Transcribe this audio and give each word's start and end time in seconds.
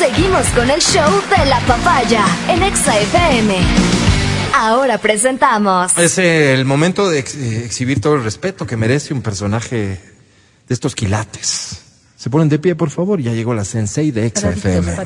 Seguimos 0.00 0.46
con 0.56 0.70
el 0.70 0.80
show 0.80 1.10
de 1.36 1.44
la 1.44 1.60
papaya 1.60 2.24
en 2.48 2.62
Exa 2.62 2.98
FM. 2.98 3.54
Ahora 4.56 4.96
presentamos. 4.96 5.96
Es 5.98 6.16
el 6.16 6.64
momento 6.64 7.10
de 7.10 7.18
ex- 7.18 7.34
eh, 7.36 7.64
exhibir 7.66 8.00
todo 8.00 8.14
el 8.14 8.24
respeto 8.24 8.66
que 8.66 8.78
merece 8.78 9.12
un 9.12 9.20
personaje 9.20 9.76
de 10.66 10.74
estos 10.74 10.94
quilates. 10.94 11.82
Se 12.16 12.30
ponen 12.30 12.48
de 12.48 12.58
pie, 12.58 12.74
por 12.76 12.88
favor. 12.88 13.20
Ya 13.20 13.32
llegó 13.32 13.52
la 13.52 13.66
sensei 13.66 14.10
de 14.10 14.24
Exa 14.24 14.48
FM. 14.50 14.96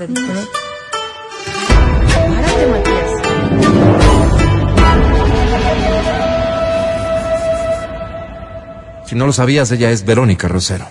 Si 9.06 9.14
no 9.14 9.26
lo 9.26 9.32
sabías, 9.32 9.70
ella 9.70 9.90
es 9.90 10.04
Verónica 10.04 10.48
Rosero. 10.48 10.86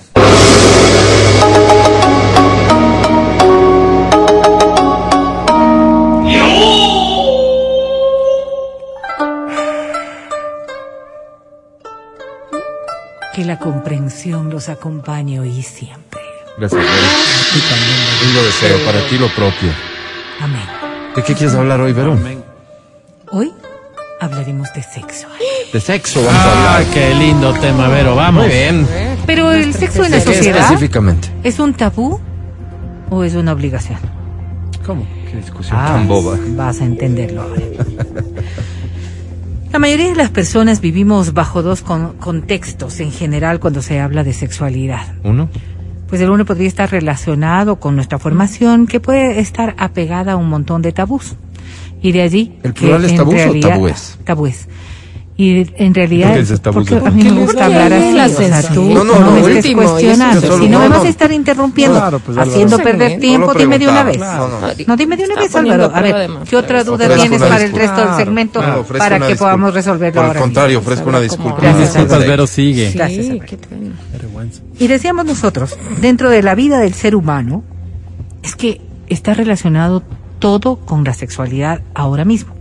Que 13.34 13.44
la 13.46 13.58
comprensión 13.58 14.50
los 14.50 14.70
acompañe 14.70 15.40
hoy 15.40 15.50
y 15.50 15.64
siempre. 15.64 16.22
Gracias, 16.58 16.80
Vero. 16.82 16.94
Lindo 18.26 18.44
deseo 18.44 18.78
para 18.86 19.00
ti 19.08 19.18
lo 19.18 19.28
propio. 19.30 19.70
Amén. 20.40 20.62
¿De 21.16 21.24
qué 21.24 21.34
quieres 21.34 21.56
hablar 21.56 21.82
hoy, 21.82 21.94
Verón? 21.94 22.22
Hoy 23.32 23.52
hablaremos 24.22 24.72
de 24.74 24.84
sexo. 24.84 25.28
De 25.72 25.80
sexo 25.80 26.24
vamos 26.24 26.42
a 26.42 26.46
Ah, 26.46 26.76
hablar. 26.78 26.94
qué 26.94 27.14
lindo 27.16 27.54
tema, 27.54 27.88
Vero, 27.88 28.16
vamos. 28.16 28.44
Muy 28.46 28.54
bien. 28.54 28.88
Pero 29.26 29.52
el 29.52 29.74
sexo 29.74 30.04
en 30.06 30.12
la 30.12 30.18
¿De 30.18 30.24
qué 30.26 30.34
sociedad 30.36 30.62
específicamente? 30.66 31.30
es 31.44 31.58
un 31.60 31.74
tabú 31.74 32.20
o 33.10 33.24
es 33.24 33.34
una 33.34 33.54
obligación. 33.54 33.98
¿Cómo? 34.86 35.08
Qué 35.32 35.38
discusión 35.38 35.78
tan 35.80 36.08
boba. 36.08 36.38
Vas 36.50 36.82
a 36.82 36.86
entenderlo 36.86 37.42
ahora. 37.42 37.62
La 39.74 39.80
mayoría 39.80 40.10
de 40.10 40.16
las 40.16 40.30
personas 40.30 40.80
vivimos 40.82 41.34
bajo 41.34 41.62
dos 41.64 41.82
con- 41.82 42.14
contextos 42.14 43.00
en 43.00 43.12
general 43.12 43.60
cuando 43.60 43.82
se 43.82 44.00
habla 44.00 44.24
de 44.24 44.32
sexualidad. 44.32 45.16
¿Uno? 45.24 45.50
Pues 46.08 46.22
el 46.22 46.30
uno 46.30 46.46
podría 46.46 46.68
estar 46.68 46.92
relacionado 46.92 47.78
con 47.80 47.96
nuestra 47.96 48.20
formación, 48.20 48.86
que 48.86 49.00
puede 49.00 49.40
estar 49.40 49.74
apegada 49.80 50.34
a 50.34 50.36
un 50.36 50.48
montón 50.48 50.84
de 50.84 50.92
tabús. 50.92 51.36
Y 52.04 52.12
de 52.12 52.22
allí. 52.22 52.60
¿El 52.62 52.74
que 52.74 52.82
plural 52.82 53.06
es 53.06 53.12
en 53.12 53.18
tabús 53.18 53.34
o 53.34 53.38
realidad- 53.38 53.70
tabúes? 53.72 54.20
Tabúes. 54.24 54.68
Y 55.36 55.68
en 55.84 55.96
realidad. 55.96 56.36
Porque 56.72 56.96
a 56.96 57.00
¿Por 57.00 57.12
mí 57.12 57.24
me 57.24 57.32
gusta 57.44 57.66
hablar 57.66 57.90
la 57.92 58.26
así. 58.26 58.36
O 58.36 58.48
sea, 58.48 58.62
tú 58.72 58.84
No, 58.84 59.04
no, 59.04 59.20
no, 59.20 59.32
no, 59.32 59.42
me 59.42 59.58
estés 59.58 59.74
cuestionando. 59.74 60.42
solo- 60.42 60.64
Si 60.64 60.70
no 60.70 60.78
me 60.80 60.86
no, 60.86 60.90
vas 60.92 61.00
no. 61.00 61.06
a 61.06 61.10
estar 61.10 61.32
interrumpiendo, 61.32 62.00
Claro, 62.00 62.20
pues, 62.20 62.38
haciendo 62.38 62.78
perder 62.78 63.20
tiempo, 63.20 63.52
dime 63.56 63.80
de 63.80 63.88
una 63.88 64.04
vez. 64.04 64.20
No, 64.20 64.48
no. 64.48 64.60
No, 64.88 64.96
dime 64.96 65.18
de 65.18 65.24
una 65.24 65.36
vez, 65.36 65.56
Álvaro. 65.56 65.92
A 65.92 66.02
ver, 66.02 66.30
¿qué 66.48 66.56
otra 66.56 66.84
duda 66.84 67.06
Ofrezco 67.06 67.22
tienes 67.22 67.42
para 67.42 67.64
el 67.64 67.74
resto 67.74 68.06
del 68.06 68.16
segmento 68.16 68.60
para 68.60 68.76
que 69.20 69.26
disculpa. 69.26 69.38
podamos 69.38 69.74
resolverlo 69.74 70.22
ahora? 70.22 70.40
contrario, 70.40 70.78
ofrezco 70.80 71.10
una 71.10 71.20
disculpa. 71.20 71.58
Gracias, 71.60 71.94
Disculpas. 71.96 72.20
Vero, 72.28 72.46
sigue. 72.48 72.92
Gracias. 72.92 73.26
Y 74.80 74.88
decíamos 74.88 75.26
nosotros, 75.26 75.78
dentro 76.00 76.30
de 76.30 76.44
la 76.44 76.54
vida 76.56 76.80
del 76.80 76.94
ser 76.94 77.16
humano, 77.16 77.64
es 78.44 78.56
que 78.56 78.82
está 79.08 79.34
relacionado 79.34 80.04
todo 80.40 80.76
con 80.78 81.04
la 81.04 81.14
sexualidad 81.16 81.82
ahora 81.96 82.24
mismo. 82.26 82.54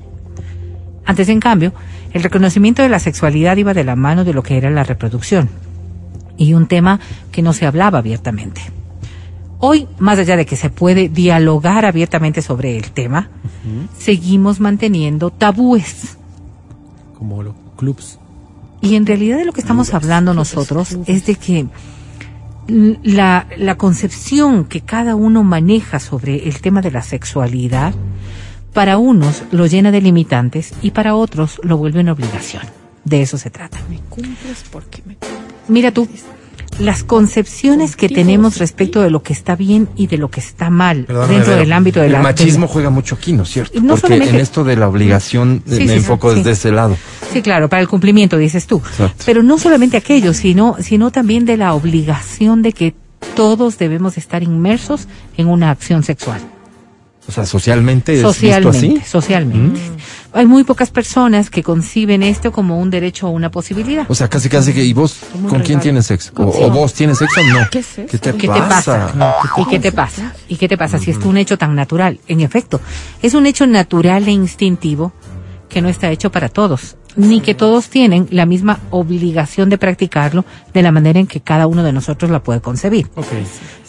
Antes, 1.05 1.29
en 1.29 1.41
cambio, 1.41 1.73
el 2.12 2.22
reconocimiento 2.22 2.82
de 2.82 2.88
la 2.88 2.98
sexualidad 2.98 3.56
iba 3.56 3.74
de 3.74 3.84
la 3.84 3.96
mano 3.96 4.24
de 4.24 4.34
lo 4.34 4.42
que 4.42 4.56
era 4.56 4.70
la 4.70 4.84
reproducción. 4.84 5.48
Y 6.36 6.55
un 6.55 6.66
tema 6.66 7.00
que 7.30 7.42
no 7.42 7.52
se 7.52 7.66
hablaba 7.66 7.98
abiertamente. 7.98 8.62
Hoy, 9.58 9.86
más 9.98 10.18
allá 10.18 10.36
de 10.36 10.44
que 10.44 10.56
se 10.56 10.70
puede 10.70 11.08
dialogar 11.08 11.84
abiertamente 11.84 12.42
sobre 12.42 12.77
el 12.77 12.90
tema, 12.90 13.28
seguimos 13.96 14.58
manteniendo 14.58 15.30
tabúes. 15.30 16.16
Como 17.16 17.42
los 17.42 17.55
clubs. 17.77 18.18
Y 18.80 18.96
en 18.96 19.06
realidad 19.06 19.39
de 19.39 19.45
lo 19.45 19.52
que 19.52 19.61
estamos 19.61 19.95
hablando 19.95 20.34
nosotros 20.34 20.98
es 21.06 21.27
de 21.27 21.36
que 21.36 21.68
la, 22.67 23.46
la 23.56 23.77
concepción 23.77 24.64
que 24.64 24.80
cada 24.80 25.14
uno 25.14 25.45
maneja 25.45 26.01
sobre 26.01 26.48
el 26.48 26.61
tema 26.61 26.80
de 26.80 26.90
la 26.90 27.02
sexualidad, 27.02 27.95
para 28.72 28.98
unos 28.98 29.42
lo 29.50 29.66
llena 29.66 29.90
de 29.90 30.00
limitantes 30.00 30.72
y 30.83 30.90
para 30.92 31.14
otros 31.14 31.60
lo 31.62 31.77
vuelve 31.77 32.00
una 32.00 32.12
obligación. 32.12 32.62
De 33.05 33.22
eso 33.22 33.36
se 33.38 33.50
trata. 33.50 33.78
Me 33.90 33.98
cumples 34.08 34.64
porque 34.70 35.02
me 35.05 35.14
cumples. 35.16 35.42
Mira 35.68 35.90
tú, 35.92 36.08
las 36.78 37.05
concepciones 37.05 37.96
que 37.96 38.08
tenemos 38.08 38.58
respecto 38.58 39.02
de 39.02 39.10
lo 39.10 39.22
que 39.22 39.33
está 39.34 39.56
bien 39.56 39.88
y 39.94 40.06
de 40.06 40.16
lo 40.16 40.30
que 40.30 40.40
está 40.40 40.70
mal 40.70 41.05
Perdóname, 41.05 41.34
dentro 41.34 41.55
del 41.56 41.72
ámbito 41.72 42.00
de 42.00 42.06
el 42.06 42.12
la 42.12 42.22
machismo 42.22 42.66
juega 42.66 42.88
mucho 42.90 43.14
aquí, 43.16 43.33
¿no 43.34 43.42
es 43.42 43.50
cierto? 43.50 43.78
No 43.80 43.88
Porque 43.94 44.00
solamente- 44.06 44.30
en 44.34 44.40
esto 44.40 44.64
de 44.64 44.77
la 44.77 44.89
obligación 44.89 45.62
Sí, 45.66 45.80
me 45.80 45.86
sí, 45.89 45.92
enfoco 45.94 46.30
sí. 46.30 46.36
desde 46.39 46.52
ese 46.52 46.72
lado. 46.72 46.96
Sí, 47.33 47.42
claro, 47.42 47.68
para 47.68 47.83
el 47.83 47.89
cumplimiento, 47.89 48.39
dices 48.39 48.66
tú. 48.66 48.78
Exacto. 48.78 49.22
Pero 49.27 49.42
no 49.42 49.58
solamente 49.58 49.96
aquello, 49.98 50.33
sino, 50.33 50.77
sino 50.80 51.10
también 51.10 51.44
de 51.44 51.56
la 51.58 51.74
obligación 51.74 52.62
de 52.62 52.72
que 52.72 52.94
todos 53.36 53.77
debemos 53.78 54.16
estar 54.16 54.42
inmersos 54.42 55.08
en 55.36 55.48
una 55.48 55.70
acción 55.70 56.02
sexual. 56.02 56.40
O 57.28 57.30
sea, 57.30 57.46
socialmente 57.46 58.14
es 58.14 58.22
Socialmente, 58.22 58.80
visto 58.80 58.96
así. 58.98 59.08
socialmente. 59.10 59.80
Hay 60.33 60.44
muy 60.44 60.64
pocas 60.64 60.90
personas 60.90 61.50
que 61.50 61.62
conciben 61.62 62.22
esto 62.22 62.50
como 62.50 62.80
un 62.80 62.90
derecho 62.90 63.28
o 63.28 63.30
una 63.30 63.50
posibilidad. 63.50 64.06
O 64.08 64.14
sea, 64.14 64.28
casi 64.28 64.48
casi 64.48 64.72
que, 64.72 64.83
¿y 64.84 64.92
vos 64.92 65.18
con 65.48 65.60
quién 65.60 65.78
tienes 65.78 66.06
sexo? 66.06 66.33
O, 66.36 66.66
o 66.66 66.70
vos 66.70 66.92
tienes 66.94 67.18
sexo? 67.18 67.40
No. 67.44 67.68
¿Qué 67.70 67.78
es 67.78 67.98
eso? 67.98 68.08
¿Qué 68.10 68.18
te 68.18 68.33
¿Qué 68.34 68.48
te 68.48 68.60
pasa? 68.60 69.12
¿Y 69.56 69.64
qué 69.66 69.78
te 69.78 69.92
pasa? 69.92 70.34
¿Y 70.48 70.56
qué 70.56 70.68
te 70.68 70.77
pasa 70.77 70.98
si 70.98 71.12
es 71.12 71.18
un 71.18 71.36
hecho 71.36 71.56
tan 71.56 71.77
natural? 71.77 72.18
En 72.27 72.40
efecto, 72.40 72.80
es 73.22 73.34
un 73.34 73.46
hecho 73.46 73.66
natural 73.66 74.27
e 74.27 74.33
instintivo 74.33 75.12
que 75.68 75.80
no 75.80 75.89
está 75.89 76.10
hecho 76.10 76.30
para 76.33 76.48
todos, 76.48 76.96
ni 77.17 77.40
que 77.40 77.55
todos 77.55 77.89
tienen 77.89 78.27
la 78.30 78.46
misma 78.46 78.80
obligación 78.90 79.68
de 79.68 79.78
practicarlo 79.78 80.45
de 80.73 80.83
la 80.83 80.92
manera 80.92 81.20
en 81.20 81.27
que 81.27 81.40
cada 81.40 81.67
uno 81.67 81.83
de 81.83 81.92
nosotros 81.92 82.30
la 82.30 82.42
puede 82.42 82.61
concebir. 82.61 83.08
Ok. 83.17 83.27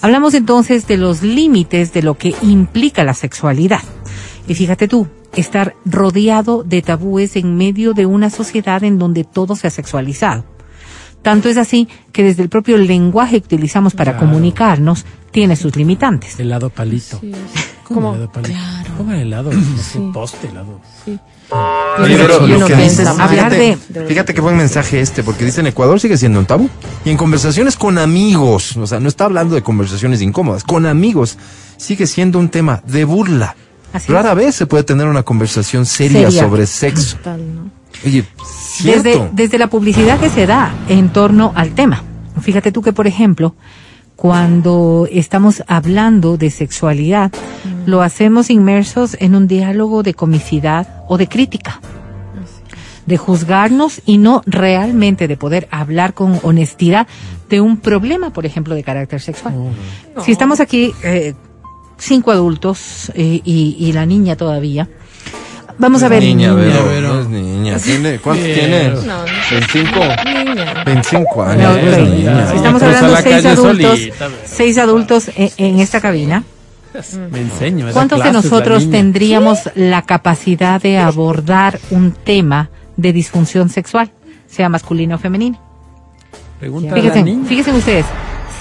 Hablamos 0.01 0.33
entonces 0.33 0.87
de 0.87 0.97
los 0.97 1.21
límites 1.23 1.93
de 1.93 2.01
lo 2.03 2.15
que 2.17 2.35
implica 2.41 3.03
la 3.03 3.13
sexualidad. 3.13 3.81
Y 4.47 4.55
fíjate 4.55 4.87
tú, 4.89 5.07
estar 5.35 5.73
rodeado 5.85 6.63
de 6.63 6.81
tabúes 6.81 7.35
en 7.37 7.55
medio 7.55 7.93
de 7.93 8.05
una 8.05 8.29
sociedad 8.29 8.83
en 8.83 8.99
donde 8.99 9.23
todo 9.23 9.55
se 9.55 9.67
ha 9.67 9.69
sexualizado. 9.69 10.43
Tanto 11.21 11.47
es 11.47 11.55
así 11.55 11.87
que 12.11 12.21
desde 12.23 12.43
el 12.43 12.49
propio 12.49 12.77
lenguaje 12.77 13.39
que 13.39 13.45
utilizamos 13.55 13.93
para 13.93 14.11
Claro. 14.11 14.27
comunicarnos 14.27 15.05
tiene 15.31 15.55
sus 15.55 15.75
limitantes. 15.77 16.37
Helado 16.37 16.69
palito. 16.69 17.17
Sí, 17.21 17.31
¿Cómo 17.85 18.01
Como, 18.01 18.15
helado 18.15 18.31
palito? 18.33 18.53
claro. 18.53 18.89
¿Cómo 18.97 19.11
helado? 19.13 19.51
Sí. 19.81 19.97
Un 19.99 20.11
poste 20.11 20.49
helado. 20.49 20.81
Sí. 21.05 21.17
Oye, 21.99 22.17
pero 22.17 22.47
lo 22.47 22.65
que 22.65 22.75
pienso 22.75 23.01
dices, 23.01 23.05
mal. 23.17 23.21
Hablar 23.29 23.51
de- 23.51 23.77
fíjate, 23.77 24.05
fíjate 24.07 24.33
qué 24.33 24.41
buen 24.41 24.57
mensaje 24.57 24.99
este, 24.99 25.21
porque 25.23 25.45
dice 25.45 25.61
en 25.61 25.67
Ecuador 25.67 25.99
sigue 25.99 26.17
siendo 26.17 26.39
un 26.39 26.45
tabú. 26.45 26.69
Y 27.05 27.11
en 27.11 27.17
conversaciones 27.17 27.75
con 27.77 27.97
amigos, 27.99 28.75
o 28.77 28.87
sea, 28.87 28.99
no 28.99 29.07
está 29.07 29.25
hablando 29.25 29.53
de 29.55 29.61
conversaciones 29.61 30.21
incómodas, 30.21 30.63
con 30.63 30.85
amigos, 30.85 31.37
sigue 31.77 32.07
siendo 32.07 32.39
un 32.39 32.49
tema 32.49 32.81
de 32.87 33.05
burla. 33.05 33.55
Así 33.93 34.11
Rara 34.11 34.31
es. 34.31 34.37
vez 34.37 34.55
se 34.55 34.65
puede 34.65 34.83
tener 34.83 35.05
una 35.07 35.21
conversación 35.21 35.85
seria, 35.85 36.31
Seria. 36.31 36.41
sobre 36.43 36.65
sexo. 36.65 37.17
Total, 37.17 37.41
¿no? 37.55 37.69
Oye, 38.05 38.25
cierto. 38.75 39.03
Desde, 39.03 39.29
desde 39.33 39.57
la 39.59 39.67
publicidad 39.67 40.19
que 40.19 40.29
se 40.31 40.47
da 40.47 40.73
en 40.89 41.09
torno 41.13 41.51
al 41.55 41.75
tema. 41.75 42.03
Fíjate 42.41 42.71
tú 42.71 42.81
que, 42.81 42.91
por 42.91 43.05
ejemplo, 43.05 43.53
cuando 44.23 45.05
estamos 45.11 45.65
hablando 45.67 46.37
de 46.37 46.49
sexualidad, 46.49 47.29
lo 47.85 48.01
hacemos 48.01 48.49
inmersos 48.49 49.17
en 49.19 49.35
un 49.35 49.49
diálogo 49.49 50.01
de 50.01 50.13
comicidad 50.13 51.03
o 51.09 51.17
de 51.17 51.27
crítica. 51.27 51.81
De 53.05 53.17
juzgarnos 53.17 54.01
y 54.05 54.19
no 54.19 54.41
realmente 54.45 55.27
de 55.27 55.35
poder 55.35 55.67
hablar 55.71 56.13
con 56.13 56.39
honestidad 56.43 57.05
de 57.49 57.59
un 57.59 57.75
problema, 57.75 58.31
por 58.31 58.45
ejemplo, 58.45 58.75
de 58.75 58.83
carácter 58.83 59.19
sexual. 59.19 59.55
Si 60.23 60.31
estamos 60.31 60.61
aquí 60.61 60.93
eh, 61.03 61.33
cinco 61.97 62.31
adultos 62.31 63.11
eh, 63.15 63.41
y, 63.43 63.75
y 63.77 63.91
la 63.91 64.05
niña 64.05 64.37
todavía, 64.37 64.87
vamos 65.77 66.01
a 66.01 66.07
ver. 66.07 66.23
Niña, 66.23 66.53
Vero, 66.53 66.85
Vero. 66.87 67.13
no 67.15 67.19
es 67.23 67.27
niña. 67.27 67.77
¿Tiene, 67.77 68.19
¿Cuántos 68.19 68.45
Vero. 68.47 68.57
tiene? 68.57 68.89
No, 69.05 69.25
no. 69.25 70.42
25. 70.65 70.75
Niña. 70.75 70.83
25 70.85 71.35
No, 71.35 71.51
años. 71.51 71.63
no 71.63 71.77
es 71.89 71.97
ok. 71.97 72.09
niña. 72.09 72.53
Estamos 72.53 72.83
hablando 72.83 73.07
la 73.11 73.17
de 73.17 73.23
seis 73.23 73.35
calle 73.35 73.47
adultos, 73.49 73.89
solita, 73.99 74.27
seis 74.45 74.77
adultos 74.77 75.31
en, 75.35 75.49
en 75.57 75.79
esta 75.79 76.01
cabina. 76.01 76.43
Me 77.31 77.39
enseño. 77.41 77.87
¿Cuántos 77.91 78.19
de 78.19 78.25
la 78.25 78.31
nosotros 78.33 78.81
niña. 78.83 78.91
tendríamos 78.97 79.59
la 79.75 80.03
capacidad 80.03 80.79
de 80.81 80.99
abordar 80.99 81.79
un 81.89 82.11
tema 82.11 82.69
de 82.97 83.11
disfunción 83.13 83.69
sexual, 83.69 84.11
sea 84.47 84.69
masculino 84.69 85.15
o 85.15 85.17
femenino? 85.19 85.59
Pregunta 86.59 86.93
a 86.93 86.95
la 86.95 87.01
Fíjense, 87.01 87.23
niña. 87.23 87.47
fíjense 87.47 87.71
ustedes, 87.71 88.05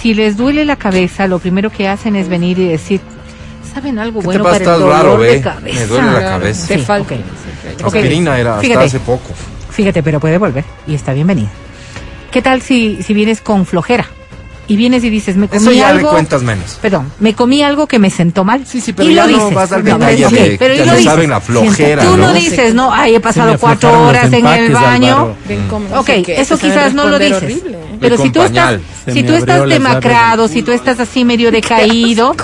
si 0.00 0.14
les 0.14 0.36
duele 0.38 0.64
la 0.64 0.76
cabeza, 0.76 1.26
lo 1.26 1.38
primero 1.38 1.70
que 1.70 1.88
hacen 1.88 2.16
es 2.16 2.28
venir 2.28 2.58
y 2.58 2.68
decir, 2.68 3.00
¿saben 3.74 3.98
algo 3.98 4.20
¿Qué 4.20 4.26
bueno 4.26 4.44
te 4.44 4.50
pasa? 4.50 4.64
para 4.64 4.74
el 4.76 4.80
dolor 4.80 4.96
raro, 4.96 5.18
de 5.18 5.40
cabeza? 5.42 5.60
Me 5.80 5.86
duele 5.86 6.12
la 6.12 6.20
cabeza. 6.20 6.68
Te 6.68 6.78
Sí, 6.78 6.84
falta. 6.84 7.14
ok. 7.14 7.20
Sí, 7.20 7.84
Ok. 7.84 7.94
Aspirina 7.96 8.38
era 8.38 8.50
hasta 8.52 8.62
Fíjate. 8.62 8.84
hace 8.86 9.00
poco. 9.00 9.28
Fíjate, 9.70 10.02
pero 10.02 10.18
puede 10.20 10.38
volver 10.38 10.64
y 10.86 10.94
está 10.94 11.12
bienvenida. 11.12 11.50
¿Qué 12.32 12.42
tal 12.42 12.62
si, 12.62 13.02
si 13.02 13.14
vienes 13.14 13.40
con 13.40 13.66
flojera 13.66 14.06
y 14.68 14.76
vienes 14.76 15.04
y 15.04 15.10
dices, 15.10 15.36
me 15.36 15.48
comí 15.48 15.60
Eso 15.60 15.72
ya 15.72 15.92
le 15.92 15.98
algo. 15.98 16.10
cuentas 16.12 16.42
menos. 16.42 16.78
Perdón, 16.80 17.12
me 17.20 17.34
comí 17.34 17.62
algo 17.62 17.86
que 17.86 17.98
me 17.98 18.08
sentó 18.10 18.42
mal. 18.44 18.64
Sí, 18.66 18.80
sí, 18.80 18.92
pero 18.94 19.10
y 19.10 19.14
ya 19.14 19.26
lo 19.26 19.32
no 19.32 19.38
dices. 19.38 19.54
vas 19.54 19.72
al 19.72 19.84
No, 19.84 19.98
detalle 19.98 20.28
de- 20.28 20.56
pero 20.58 20.74
y 20.74 20.78
ya 20.78 20.84
lo 20.84 20.92
no 20.92 20.96
dices. 20.98 21.12
saben 21.12 21.30
la 21.30 21.40
flojera, 21.40 22.02
Tú 22.04 22.16
no, 22.16 22.28
¿no? 22.28 22.32
dices, 22.32 22.72
no, 22.74 22.92
ay, 22.92 23.16
he 23.16 23.20
pasado 23.20 23.58
cuatro 23.58 24.06
horas 24.08 24.32
en 24.32 24.46
el 24.46 24.72
baño. 24.72 25.34
Ven 25.46 25.68
no 25.68 26.00
Ok, 26.00 26.08
eso 26.28 26.56
quizás 26.58 26.94
no 26.94 27.06
lo 27.08 27.18
dices. 27.18 27.36
horrible, 27.42 27.76
¿eh? 27.78 27.96
Pero 28.00 28.16
si 28.16 28.30
tú 28.30 28.42
estás, 28.42 28.80
si 29.12 29.22
tú 29.24 29.34
estás 29.34 29.68
demacrado, 29.68 30.48
si 30.48 30.62
tú 30.62 30.72
estás 30.72 30.98
así 31.00 31.24
medio 31.24 31.50
decaído, 31.52 32.34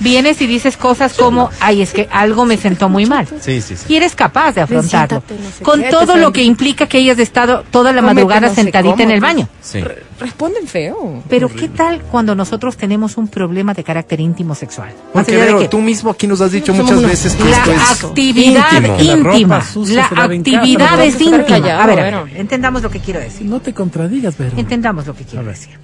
vienes 0.00 0.40
y 0.42 0.46
dices 0.46 0.76
cosas 0.76 1.14
como, 1.14 1.50
ay, 1.60 1.82
es 1.82 1.92
que 1.92 2.08
algo 2.10 2.44
me 2.44 2.56
sentó 2.56 2.88
muy 2.88 3.06
mal. 3.06 3.26
Sí, 3.40 3.60
sí, 3.62 3.76
sí. 3.76 3.84
Y 3.88 3.96
eres 3.96 4.14
capaz 4.14 4.52
de 4.52 4.62
afrontarlo. 4.62 5.22
siéntate, 5.28 5.34
no 5.42 5.50
sé 5.56 5.62
con 5.62 5.80
qué, 5.82 5.88
todo 5.90 6.16
lo 6.16 6.32
que 6.32 6.42
implica 6.42 6.86
que 6.86 6.98
hayas 6.98 7.18
estado 7.18 7.64
toda 7.70 7.92
la 7.92 8.00
Cómete 8.00 8.14
madrugada 8.16 8.40
no 8.42 8.48
sé 8.48 8.54
sentadita 8.56 8.92
cómo, 8.92 9.02
en 9.04 9.10
el 9.12 9.20
baño. 9.20 9.48
Sí. 9.62 9.80
Responden 10.18 10.66
feo. 10.66 11.22
Pero 11.28 11.48
¿qué 11.48 11.68
tal 11.68 12.00
cuando 12.02 12.34
nosotros 12.34 12.76
tenemos 12.76 13.16
un 13.16 13.28
problema 13.28 13.72
de 13.72 13.84
carácter 13.84 14.20
íntimo 14.20 14.54
sexual? 14.54 14.90
Porque, 15.12 15.36
Vero, 15.36 15.68
tú 15.68 15.78
mismo 15.78 16.10
aquí 16.10 16.26
nos 16.26 16.40
has 16.40 16.52
dicho 16.52 16.74
muchas 16.74 16.98
unos- 16.98 17.10
veces 17.10 17.34
que 17.34 17.44
la 17.44 17.56
esto 17.56 17.72
es 17.72 18.04
actividad 18.04 18.72
íntimo. 18.82 18.96
La 18.96 19.02
íntima, 19.14 19.56
la 19.56 20.08
casa, 20.08 20.22
actividad 20.24 21.04
es 21.04 21.20
íntima. 21.20 21.44
callado, 21.46 21.80
A 21.82 21.86
ver, 21.86 21.96
Vero. 21.96 22.26
entendamos 22.34 22.82
lo 22.82 22.90
que 22.90 23.00
quiero 23.00 23.20
decir. 23.20 23.46
No 23.46 23.60
te 23.60 23.72
contradigas, 23.72 24.34
pero. 24.36 24.56
Entendamos 24.58 25.06
lo 25.06 25.14
que 25.14 25.24
quiero 25.24 25.44
decir. 25.46 25.78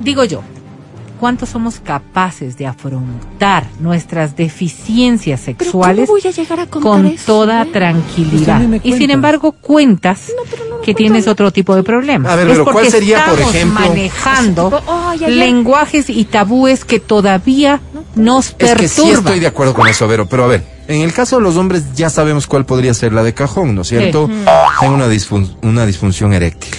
Digo 0.00 0.24
yo, 0.24 0.42
¿cuántos 1.22 1.50
somos 1.50 1.78
capaces 1.78 2.58
de 2.58 2.66
afrontar 2.66 3.64
nuestras 3.78 4.34
deficiencias 4.34 5.38
sexuales 5.40 6.08
voy 6.08 6.20
a 6.26 6.32
llegar 6.32 6.58
a 6.58 6.66
contar 6.66 6.82
con 6.82 7.06
eso, 7.06 7.22
toda 7.26 7.62
eh? 7.62 7.66
tranquilidad? 7.72 8.60
Pues 8.68 8.80
y 8.82 8.88
sin 8.88 8.96
cuentas. 8.98 9.14
embargo 9.14 9.52
cuentas 9.52 10.32
que 10.84 10.94
tienes 10.94 11.28
otro 11.28 11.52
tipo 11.52 11.76
de 11.76 11.84
problemas. 11.84 12.32
A 12.32 12.34
ver, 12.34 12.48
es 12.48 12.52
pero 12.54 12.64
porque 12.64 12.80
¿cuál 12.80 12.90
sería, 12.90 13.24
por 13.26 13.34
estamos 13.34 13.54
ejemplo? 13.54 13.88
manejando 13.88 14.64
Tipo, 15.16 15.28
lenguajes 15.28 16.10
y 16.10 16.24
tabúes 16.24 16.84
que 16.84 16.98
todavía 16.98 17.80
nos 18.16 18.46
Es 18.48 18.52
perturban. 18.54 18.76
que 18.78 18.88
sí 18.88 19.10
estoy 19.10 19.38
de 19.38 19.46
acuerdo 19.46 19.74
con 19.74 19.86
eso, 19.86 20.08
Vero, 20.08 20.26
pero 20.28 20.42
a 20.42 20.48
ver, 20.48 20.64
en 20.88 21.02
el 21.02 21.12
caso 21.12 21.36
de 21.36 21.42
los 21.42 21.56
hombres 21.56 21.94
ya 21.94 22.10
sabemos 22.10 22.48
cuál 22.48 22.66
podría 22.66 22.94
ser 22.94 23.12
la 23.12 23.22
de 23.22 23.32
cajón, 23.32 23.76
¿no 23.76 23.82
es 23.82 23.88
cierto? 23.90 24.28
Tengo 24.80 24.94
una, 24.96 25.06
disfun- 25.06 25.54
una 25.62 25.86
disfunción 25.86 26.32
eréctil. 26.32 26.74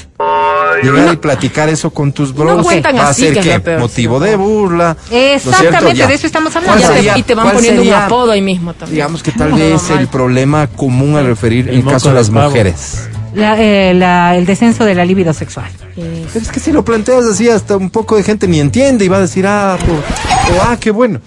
Llegar 0.81 1.13
y 1.13 1.17
platicar 1.17 1.69
eso 1.69 1.89
con 1.91 2.11
tus 2.13 2.33
bros 2.33 2.57
No 2.57 2.63
cuentan 2.63 2.95
va 2.97 3.09
a 3.09 3.13
ser 3.13 3.33
que 3.33 3.39
es 3.39 3.45
que 3.45 3.59
peor, 3.59 3.79
motivo 3.81 4.19
sí, 4.19 4.25
de 4.25 4.31
no. 4.31 4.37
burla. 4.43 4.97
¿no 5.11 5.15
es? 5.17 5.45
Exactamente, 5.45 6.07
de 6.07 6.13
eso 6.13 6.27
estamos 6.27 6.51
¿Cuál 6.53 6.65
hablando. 6.69 6.93
Sería- 6.95 7.17
y 7.17 7.23
te 7.23 7.35
van 7.35 7.51
poniendo 7.51 7.81
un 7.81 7.87
sería, 7.87 8.05
apodo 8.05 8.31
ahí 8.31 8.41
mismo 8.41 8.73
también. 8.73 8.95
Digamos 8.95 9.21
que 9.23 9.31
tal 9.31 9.51
No, 9.51 9.57
vez 9.57 9.89
el 9.91 10.07
problema 10.07 10.67
común 10.67 11.15
al 11.15 11.25
referir 11.27 11.69
El 11.69 11.75
en 11.75 11.81
caso 11.83 12.09
de 12.09 12.15
las 12.15 12.29
pavo. 12.29 12.49
mujeres. 12.49 13.09
La- 13.35 13.55
eh, 13.59 13.93
la- 13.95 14.35
el 14.35 14.45
descenso 14.45 14.85
de 14.85 14.93
la 14.93 15.05
libido 15.05 15.33
sexual. 15.33 15.69
Pero 15.95 16.27
es 16.45 16.49
que 16.51 16.59
si 16.59 16.71
lo 16.71 16.85
planteas 16.85 17.25
así, 17.25 17.49
hasta 17.49 17.75
un 17.77 17.89
poco 17.89 18.15
de 18.15 18.23
gente 18.23 18.47
ni 18.47 18.59
entiende 18.59 19.05
y 19.05 19.07
va 19.07 19.17
a 19.17 19.21
decir, 19.21 19.45
ah, 19.47 19.75
o, 19.79 20.61
ah, 20.69 20.77
qué 20.79 20.91
bueno. 20.91 21.19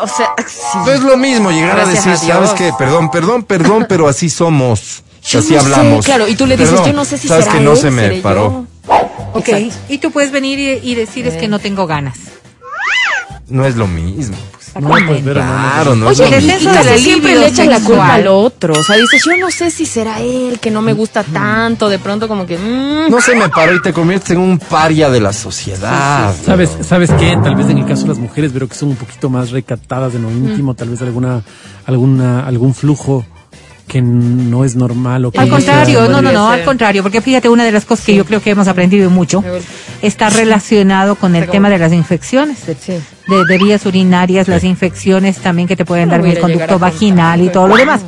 o 0.00 0.06
sea, 0.08 0.26
sí. 0.46 0.78
No 0.84 0.90
es 0.90 1.00
lo 1.00 1.16
mismo 1.16 1.50
llegar 1.52 1.76
Gracias 1.76 2.06
a 2.06 2.08
a 2.08 2.12
decir, 2.12 2.26
Dios. 2.26 2.36
¿sabes 2.48 2.50
qué? 2.58 2.72
Perdón, 2.76 3.10
perdón, 3.10 3.44
perdón, 3.44 3.86
pero 3.88 4.08
así 4.08 4.28
somos. 4.30 5.04
Yo 5.24 5.38
así 5.38 5.54
no 5.54 5.60
sé, 5.60 5.66
hablamos. 5.66 6.04
claro, 6.04 6.26
y 6.28 6.34
tú 6.34 6.46
le 6.46 6.56
dices, 6.56 6.80
yo 6.84 6.92
no 6.92 7.04
sé 7.04 7.16
si 7.18 7.28
¿Sabes 7.28 7.44
será 7.44 7.56
que 7.58 7.64
no 7.64 7.72
él, 7.72 7.76
se 7.78 7.90
me 7.90 8.10
paró? 8.20 8.66
Ok, 9.34 9.48
Exacto. 9.48 9.92
y 9.92 9.98
tú 9.98 10.10
puedes 10.10 10.30
venir 10.32 10.58
y, 10.58 10.90
y 10.90 10.94
decir 10.94 11.26
es 11.26 11.34
que 11.36 11.48
no 11.48 11.58
tengo 11.58 11.86
ganas. 11.86 12.18
No 13.48 13.64
es 13.66 13.76
lo 13.76 13.86
mismo. 13.86 14.36
pues. 14.72 14.82
No, 14.82 14.88
pues, 14.88 15.22
Claro, 15.22 15.94
no 15.94 16.10
es 16.10 16.18
Oye, 16.20 16.30
lo 16.30 16.36
el 16.38 16.42
y, 16.44 16.46
y 16.46 16.56
de 16.58 16.64
la 16.64 16.82
casi 16.82 17.04
siempre 17.04 17.34
le 17.36 17.46
echan 17.48 17.68
la 17.68 17.80
culpa 17.80 18.14
al 18.14 18.26
otro. 18.26 18.72
O 18.74 18.82
sea, 18.82 18.96
dices, 18.96 19.22
yo 19.24 19.36
no 19.36 19.50
sé 19.50 19.70
si 19.70 19.84
será 19.84 20.20
él, 20.20 20.58
que 20.60 20.70
no 20.70 20.80
me 20.80 20.94
gusta 20.94 21.22
tanto. 21.22 21.90
De 21.90 21.98
pronto, 21.98 22.26
como 22.28 22.46
que. 22.46 22.56
mm, 22.56 23.10
No 23.10 23.20
se 23.20 23.34
me 23.34 23.48
paró 23.50 23.74
y 23.76 23.82
te 23.82 23.92
conviertes 23.92 24.30
en 24.30 24.38
un 24.38 24.58
paria 24.58 25.10
de 25.10 25.20
la 25.20 25.32
sociedad. 25.34 26.34
¿Sabes, 26.44 26.70
¿Sabes 26.82 27.10
qué? 27.18 27.38
Tal 27.42 27.54
vez 27.54 27.68
en 27.68 27.78
el 27.78 27.86
caso 27.86 28.02
de 28.02 28.08
las 28.08 28.18
mujeres, 28.18 28.52
veo 28.54 28.66
que 28.66 28.74
son 28.74 28.88
un 28.90 28.96
poquito 28.96 29.28
más 29.28 29.50
recatadas 29.50 30.14
de 30.14 30.18
lo 30.18 30.30
íntimo, 30.30 30.74
tal 30.74 30.88
vez 30.88 31.02
alguna, 31.02 31.42
alguna, 31.84 32.46
algún 32.46 32.74
flujo 32.74 33.26
que 33.92 34.00
no 34.00 34.64
es 34.64 34.74
normal 34.74 35.26
o 35.26 35.30
que 35.32 35.38
Al 35.38 35.50
contrario, 35.50 36.08
no, 36.08 36.22
no, 36.22 36.32
no, 36.32 36.50
ser. 36.50 36.60
al 36.60 36.64
contrario, 36.64 37.02
porque 37.02 37.20
fíjate, 37.20 37.50
una 37.50 37.62
de 37.62 37.72
las 37.72 37.84
cosas 37.84 38.06
que 38.06 38.14
yo 38.14 38.24
creo 38.24 38.40
que 38.40 38.48
hemos 38.48 38.66
aprendido 38.66 39.10
mucho 39.10 39.44
está 40.00 40.30
relacionado 40.30 41.16
con 41.16 41.36
el 41.36 41.46
tema 41.48 41.68
de 41.68 41.76
las 41.78 41.92
infecciones, 41.92 42.64
de, 42.66 42.74
Sí. 42.74 42.92
de- 43.28 43.44
de 43.44 43.58
vías 43.58 43.84
urinarias, 43.84 44.48
las 44.48 44.64
infecciones 44.64 45.36
también 45.38 45.68
que 45.68 45.76
te 45.76 45.84
pueden 45.84 46.08
No 46.08 46.16
dar 46.16 46.26
el 46.26 46.40
conducto 46.40 46.78
vaginal 46.78 47.42
y 47.42 47.50
todo 47.50 47.68
lo 47.68 47.76
demás. 47.76 48.00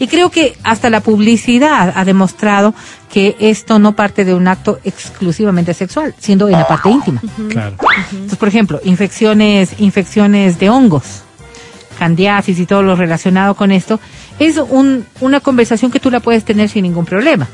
Y 0.00 0.08
creo 0.08 0.28
que 0.30 0.56
hasta 0.64 0.90
la 0.90 1.00
publicidad 1.00 1.92
ha 1.96 2.04
demostrado 2.04 2.74
que 3.12 3.36
esto 3.38 3.78
no 3.78 3.94
parte 3.94 4.24
de 4.24 4.34
un 4.34 4.48
acto 4.48 4.78
exclusivamente 4.84 5.72
sexual, 5.72 6.14
siendo 6.18 6.46
en 6.48 6.52
la 6.52 6.66
parte 6.66 6.88
íntima. 6.90 7.20
Claro. 7.48 7.76
Entonces, 8.10 8.38
por 8.38 8.48
ejemplo, 8.48 8.80
infecciones, 8.84 9.70
infecciones 9.78 10.58
de 10.58 10.68
hongos, 10.70 11.22
candiasis 11.98 12.58
y 12.58 12.66
todo 12.66 12.82
lo 12.82 12.96
relacionado 12.96 13.54
con 13.54 13.72
esto, 13.72 14.00
es 14.38 14.56
un, 14.56 15.04
una 15.20 15.40
conversación 15.40 15.90
que 15.90 16.00
tú 16.00 16.10
la 16.10 16.20
puedes 16.20 16.44
tener 16.44 16.68
sin 16.68 16.84
ningún 16.84 17.04
problema. 17.04 17.48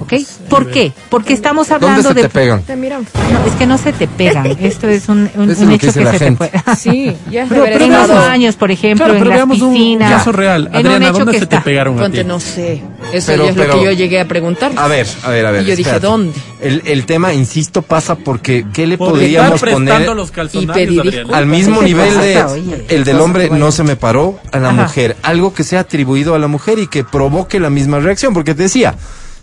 ¿Ok? 0.00 0.14
¿Por 0.48 0.70
qué? 0.70 0.92
Porque 1.08 1.32
estamos 1.32 1.68
¿Dónde 1.68 1.86
hablando 1.86 2.08
se 2.10 2.14
de... 2.14 2.22
te 2.22 2.28
pegan? 2.28 2.62
Te 2.62 2.76
miran. 2.76 3.06
No, 3.32 3.44
es 3.46 3.52
que 3.54 3.66
no 3.66 3.78
se 3.78 3.92
te 3.92 4.06
pegan. 4.08 4.46
Esto 4.60 4.88
es 4.88 5.08
un, 5.08 5.30
un- 5.34 5.50
Eso 5.50 5.52
es 5.52 5.58
un 5.60 5.70
lo 5.72 5.78
que 5.78 5.86
hecho 5.88 5.98
que 5.98 6.04
la 6.04 6.12
se 6.12 6.18
gente. 6.18 6.48
te 6.48 6.58
puede... 6.58 6.76
Sí, 6.76 7.16
ya 7.30 7.42
es 7.44 7.48
Pero- 7.48 7.64
pero 7.64 7.84
en 7.84 7.92
los 7.92 8.08
baños, 8.08 8.56
por 8.56 8.70
ejemplo, 8.70 9.04
Claro, 9.06 9.18
en 9.20 9.28
las 9.28 9.36
veamos 9.38 9.60
un 9.62 9.72
piscinas. 9.72 10.12
caso 10.12 10.32
real. 10.32 10.70
Adriana, 10.72 11.10
¿dónde 11.12 11.38
se 11.38 11.46
te 11.46 11.60
pegaron 11.60 12.00
a 12.02 12.10
ti? 12.10 12.24
no 12.24 12.40
sé. 12.40 12.82
Eso 13.12 13.32
Pero- 13.32 13.44
ya 13.44 13.50
es 13.50 13.56
pero- 13.56 13.72
lo 13.74 13.78
que 13.80 13.84
yo 13.86 13.92
llegué 13.92 14.20
a 14.20 14.28
preguntar. 14.28 14.72
A 14.76 14.86
ver, 14.88 15.06
a 15.22 15.30
ver, 15.30 15.46
a 15.46 15.50
ver. 15.50 15.62
Y 15.62 15.66
yo 15.66 15.76
dije. 15.76 15.98
¿dónde? 16.00 16.32
El, 16.60 16.82
el 16.86 17.06
tema, 17.06 17.32
insisto, 17.32 17.82
pasa 17.82 18.14
porque 18.16 18.66
¿qué 18.72 18.86
le 18.86 18.98
podríamos 18.98 19.60
poner 19.60 20.08
los 20.08 20.30
Y 20.52 20.66
pedir 20.66 21.26
al 21.32 21.46
mismo 21.46 21.80
¿Qué 21.80 21.84
nivel 21.86 22.18
de? 22.20 22.42
Oye, 22.44 22.84
el 22.88 23.04
del 23.04 23.20
hombre 23.20 23.48
no 23.50 23.70
se 23.72 23.82
me 23.84 23.96
paró 23.96 24.38
a 24.52 24.58
la 24.58 24.70
Ajá. 24.70 24.82
mujer? 24.82 25.16
Algo 25.22 25.52
que 25.54 25.64
sea 25.64 25.80
atribuido 25.80 26.34
a 26.34 26.38
la 26.38 26.46
mujer 26.48 26.78
y 26.78 26.86
que 26.86 27.04
provoque 27.04 27.60
la 27.60 27.70
misma 27.70 27.98
reacción. 28.00 28.34
Porque 28.34 28.54
te 28.54 28.64
decía, 28.64 28.94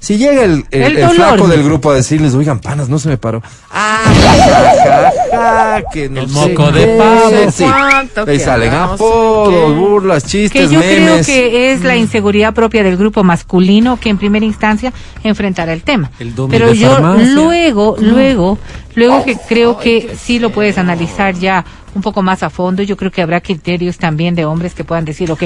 si 0.06 0.18
llega 0.18 0.44
el, 0.44 0.66
el- 0.70 0.82
El 0.84 0.98
el 0.98 1.08
dolor. 1.08 1.16
flaco 1.16 1.48
del 1.48 1.64
grupo 1.64 1.90
a 1.92 1.96
decirles, 1.96 2.36
oigan, 2.36 2.60
panas, 2.60 2.90
no 2.90 3.00
se 3.00 3.10
me 3.10 3.18
paró. 3.18 3.42
Ah, 3.72 4.04
ja, 4.14 5.12
ja, 5.32 5.84
que 5.92 6.10
no 6.10 6.22
El 6.22 6.30
sé 6.30 6.34
moco 6.50 6.72
de 6.72 6.86
qué, 6.86 6.98
pavo. 6.98 7.52
Sí. 7.52 7.64
¿Cuánto 7.64 8.22
Ahí 8.22 8.38
que 8.38 8.40
salen 8.40 8.74
apodos, 8.74 9.50
¿Qué? 9.74 9.80
burlas, 9.80 10.24
chistes, 10.26 10.68
que 10.70 10.74
yo 10.74 10.80
creo 10.80 11.22
que 11.26 11.72
es 11.72 11.82
la 11.84 11.96
inseguridad 11.96 12.54
propia 12.54 12.84
del 12.84 12.98
grupo 12.98 13.24
masculino 13.24 13.98
que 14.00 14.10
en 14.10 14.18
primera 14.18 14.46
instancia 14.46 14.94
enfrentará 15.24 15.74
el 15.74 15.82
tema. 15.84 16.12
Pero 16.50 16.68
de 16.68 16.78
yo 16.78 16.92
farmacia. 16.92 17.26
luego, 17.34 17.96
luego, 18.00 18.58
luego 18.96 19.24
que 19.24 19.38
creo 19.48 19.78
que 19.80 20.16
sí 20.22 20.40
lo 20.40 20.52
puedes 20.52 20.78
analizar 20.78 21.34
ya 21.36 21.66
un 21.96 22.02
poco 22.02 22.22
más 22.22 22.44
a 22.44 22.50
fondo, 22.50 22.84
yo 22.84 22.96
creo 22.98 23.10
que 23.12 23.22
habrá 23.22 23.42
criterios 23.42 23.98
también 23.98 24.36
de 24.36 24.46
hombres 24.46 24.74
que 24.76 24.84
puedan 24.84 25.06
decir, 25.06 25.32
ok, 25.32 25.44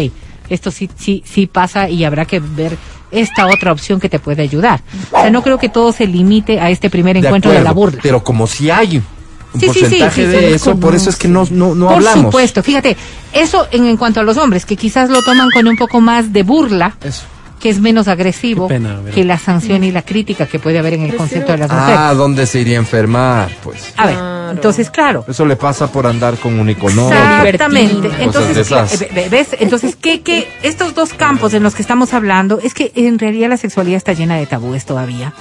esto 0.50 0.72
sí, 0.72 0.90
sí, 0.98 1.24
sí 1.26 1.46
pasa 1.48 1.90
y 1.90 2.04
habrá 2.04 2.26
que 2.26 2.40
ver 2.40 2.76
esta 3.12 3.48
otra 3.48 3.72
opción 3.72 4.00
que 4.00 4.10
te 4.10 4.20
puede 4.20 4.42
ayudar. 4.44 4.82
O 5.12 5.22
sea, 5.22 5.30
no 5.30 5.42
creo 5.44 5.58
que 5.58 5.70
todo 5.70 5.92
se 5.92 6.06
limite 6.08 6.60
a 6.60 6.70
este 6.70 6.90
primer 6.90 7.20
De 7.20 7.26
encuentro 7.28 7.52
de 7.52 7.62
la 7.64 7.72
burla. 7.72 8.00
Pero 8.02 8.24
como 8.24 8.48
si 8.48 8.70
hay 8.70 8.98
un 8.98 9.60
Sí, 9.60 9.68
sí, 9.68 9.74
sí, 9.74 9.80
porcentaje 9.82 10.22
sí, 10.26 10.28
de 10.28 10.54
eso, 10.54 10.76
por 10.80 10.94
eso 10.94 11.10
es 11.10 11.16
que 11.16 11.28
no, 11.28 11.44
no, 11.50 11.74
no 11.74 11.88
Por 11.88 11.96
hablamos. 11.96 12.26
supuesto, 12.26 12.62
fíjate, 12.62 12.96
eso 13.34 13.68
en, 13.72 13.86
en 13.86 13.98
cuanto 13.98 14.20
a 14.20 14.24
los 14.24 14.38
hombres, 14.38 14.64
que 14.64 14.76
quizás 14.76 15.10
lo 15.10 15.24
toman 15.24 15.50
con 15.52 15.68
un 15.68 15.76
poco 15.76 16.02
más 16.02 16.32
de 16.32 16.44
burla, 16.44 16.96
Eso. 17.04 17.24
que 17.60 17.70
es 17.70 17.80
menos 17.80 18.08
agresivo 18.08 18.68
pena, 18.68 19.00
que 19.12 19.24
la 19.26 19.40
sanción 19.40 19.84
y 19.84 19.92
la 19.92 20.04
crítica 20.04 20.46
que 20.46 20.60
puede 20.60 20.78
haber 20.78 20.94
en 20.94 21.02
el 21.02 21.16
concepto 21.16 21.52
de 21.54 21.58
las 21.58 21.72
mujeres. 21.72 21.96
Ah, 21.98 22.14
¿dónde 22.14 22.46
se 22.46 22.60
iría 22.60 22.76
a 22.78 22.82
enfermar? 22.82 23.50
Pues. 23.64 23.92
a 23.98 24.06
ver, 24.06 24.16
claro. 24.50 24.58
entonces, 24.58 24.90
claro. 24.90 25.26
Eso 25.28 25.46
le 25.46 25.56
pasa 25.56 25.92
por 25.92 26.06
andar 26.08 26.38
con 26.38 26.60
un 26.60 26.70
icono. 26.70 27.10
Exactamente. 27.12 28.10
Entonces, 28.20 28.58
esas. 28.58 29.02
eh, 29.02 29.10
ve- 29.14 29.30
¿ves? 29.30 29.50
Entonces, 29.60 29.96
¿qué, 29.96 30.22
qué? 30.22 30.48
Estos 30.64 30.94
dos 30.96 31.14
campos 31.14 31.54
en 31.54 31.64
los 31.64 31.76
que 31.76 31.82
estamos 31.82 32.14
hablando, 32.14 32.60
es 32.62 32.74
que 32.74 32.92
en 32.96 33.20
realidad 33.20 33.50
la 33.50 33.58
sexualidad 33.58 33.98
está 33.98 34.14
llena 34.14 34.36
de 34.38 34.46
tabúes 34.46 34.86
todavía. 34.86 35.34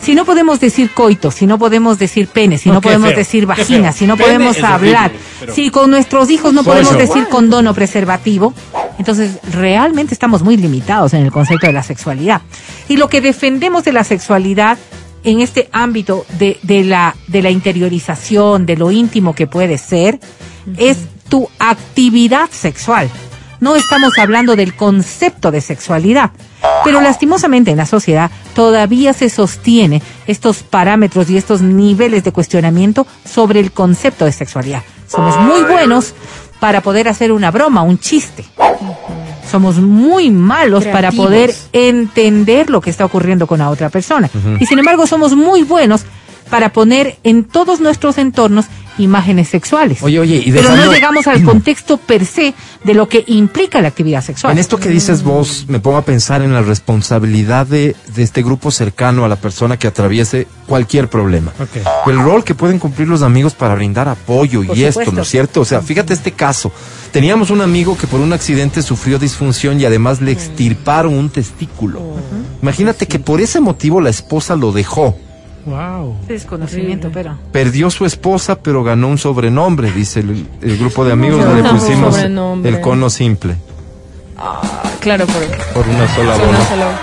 Si 0.00 0.14
no 0.14 0.24
podemos 0.26 0.60
decir 0.60 0.90
coito, 0.90 1.30
si 1.30 1.46
no 1.46 1.58
podemos 1.58 1.98
decir 1.98 2.28
pene, 2.28 2.58
si 2.58 2.68
no, 2.70 2.80
podemos 2.82 3.08
feo, 3.08 3.16
decir 3.18 3.46
vagina, 3.46 3.90
si 3.92 4.06
no 4.06 4.16
Pene 4.16 4.26
podemos 4.34 4.56
horrible, 4.58 4.66
hablar, 4.96 5.12
si 5.52 5.70
con 5.70 5.90
nuestros 5.90 6.30
hijos 6.30 6.52
no 6.52 6.62
podemos 6.62 6.90
eso. 6.90 6.98
decir 6.98 7.26
condón 7.28 7.66
o 7.68 7.74
preservativo, 7.74 8.52
entonces 8.98 9.38
realmente 9.50 10.12
estamos 10.12 10.42
muy 10.42 10.58
limitados 10.58 11.14
en 11.14 11.22
el 11.22 11.32
concepto 11.32 11.66
de 11.66 11.72
la 11.72 11.82
sexualidad. 11.82 12.42
Y 12.88 12.98
lo 12.98 13.08
que 13.08 13.22
defendemos 13.22 13.82
de 13.84 13.92
la 13.92 14.04
sexualidad 14.04 14.76
en 15.24 15.40
este 15.40 15.68
ámbito 15.72 16.24
de, 16.38 16.58
de 16.62 16.84
la, 16.84 17.16
de 17.26 17.42
la 17.42 17.50
interiorización, 17.50 18.66
de 18.66 18.76
lo 18.76 18.90
íntimo 18.90 19.34
que 19.34 19.46
puede 19.46 19.78
ser, 19.78 20.20
es 20.76 20.98
tu 21.28 21.48
actividad 21.58 22.50
sexual. 22.50 23.10
No 23.60 23.76
estamos 23.76 24.18
hablando 24.18 24.56
del 24.56 24.74
concepto 24.74 25.50
de 25.50 25.60
sexualidad. 25.60 26.30
Pero 26.84 27.00
lastimosamente 27.00 27.70
en 27.70 27.78
la 27.78 27.86
sociedad 27.86 28.30
todavía 28.54 29.12
se 29.12 29.30
sostiene 29.30 30.02
estos 30.26 30.62
parámetros 30.62 31.30
y 31.30 31.36
estos 31.36 31.62
niveles 31.62 32.24
de 32.24 32.32
cuestionamiento 32.32 33.06
sobre 33.24 33.60
el 33.60 33.72
concepto 33.72 34.26
de 34.26 34.32
sexualidad. 34.32 34.82
Somos 35.08 35.38
muy 35.38 35.62
buenos 35.62 36.14
para 36.60 36.82
poder 36.82 37.08
hacer 37.08 37.32
una 37.32 37.50
broma, 37.50 37.82
un 37.82 37.98
chiste. 37.98 38.44
Somos 39.50 39.76
muy 39.76 40.30
malos 40.30 40.84
para 40.84 41.12
poder 41.12 41.54
entender 41.72 42.70
lo 42.70 42.80
que 42.80 42.90
está 42.90 43.04
ocurriendo 43.04 43.46
con 43.46 43.58
la 43.58 43.70
otra 43.70 43.90
persona. 43.90 44.30
Y 44.58 44.66
sin 44.66 44.78
embargo 44.78 45.06
somos 45.06 45.34
muy 45.34 45.62
buenos 45.62 46.04
para 46.50 46.72
poner 46.72 47.18
en 47.24 47.44
todos 47.44 47.80
nuestros 47.80 48.18
entornos 48.18 48.66
imágenes 48.98 49.48
sexuales. 49.48 50.02
Oye, 50.02 50.18
oye, 50.18 50.42
y 50.44 50.52
Pero 50.52 50.76
no 50.76 50.92
llegamos 50.92 51.26
al 51.26 51.42
contexto 51.42 51.96
per 51.96 52.24
se 52.24 52.54
de 52.84 52.94
lo 52.94 53.08
que 53.08 53.24
implica 53.26 53.80
la 53.80 53.88
actividad 53.88 54.22
sexual. 54.22 54.52
En 54.52 54.58
esto 54.58 54.78
que 54.78 54.88
dices 54.88 55.22
vos, 55.22 55.66
me 55.68 55.80
pongo 55.80 55.96
a 55.96 56.02
pensar 56.02 56.42
en 56.42 56.52
la 56.52 56.62
responsabilidad 56.62 57.66
de, 57.66 57.96
de 58.14 58.22
este 58.22 58.42
grupo 58.42 58.70
cercano 58.70 59.24
a 59.24 59.28
la 59.28 59.36
persona 59.36 59.78
que 59.78 59.86
atraviese 59.86 60.46
cualquier 60.66 61.08
problema. 61.08 61.52
El 62.06 62.18
rol 62.18 62.44
que 62.44 62.54
pueden 62.54 62.78
cumplir 62.78 63.08
los 63.08 63.22
amigos 63.22 63.54
para 63.54 63.74
brindar 63.74 64.08
apoyo 64.08 64.64
Por 64.64 64.76
y 64.76 64.84
esto. 64.84 65.10
¿no 65.12 65.22
es 65.22 65.28
cierto? 65.28 65.60
O 65.60 65.64
sea, 65.64 65.80
fíjate 65.80 66.14
este 66.14 66.32
caso. 66.32 66.72
Teníamos 67.12 67.50
un 67.50 67.60
amigo 67.60 67.96
que 67.96 68.06
por 68.06 68.20
un 68.20 68.32
accidente 68.32 68.82
sufrió 68.82 69.18
disfunción 69.18 69.80
y 69.80 69.84
además 69.84 70.20
le 70.20 70.32
extirparon 70.32 71.14
un 71.14 71.30
testículo. 71.30 72.00
Imagínate 72.62 73.06
que 73.06 73.18
por 73.18 73.40
ese 73.40 73.60
motivo 73.60 74.00
la 74.00 74.10
esposa 74.10 74.56
lo 74.56 74.72
dejó. 74.72 75.16
Wow. 75.66 76.16
Desconocimiento, 76.28 77.10
pero. 77.12 77.36
Perdió 77.52 77.90
su 77.90 78.04
esposa, 78.04 78.58
pero 78.60 78.84
ganó 78.84 79.08
un 79.08 79.18
sobrenombre, 79.18 79.90
dice 79.90 80.20
el, 80.20 80.46
el 80.60 80.78
grupo 80.78 81.04
de 81.04 81.12
amigos. 81.12 81.40
No, 81.44 81.54
no, 81.56 81.70
pusimos 81.70 82.16
el 82.18 82.80
cono 82.80 83.08
simple, 83.10 83.56
Claro, 85.00 85.26
por 85.26 85.42
por 85.74 85.88
una 85.88 86.08
sola 86.14 86.34
una 86.36 86.44
bola. 86.46 86.68
sola- 86.68 87.00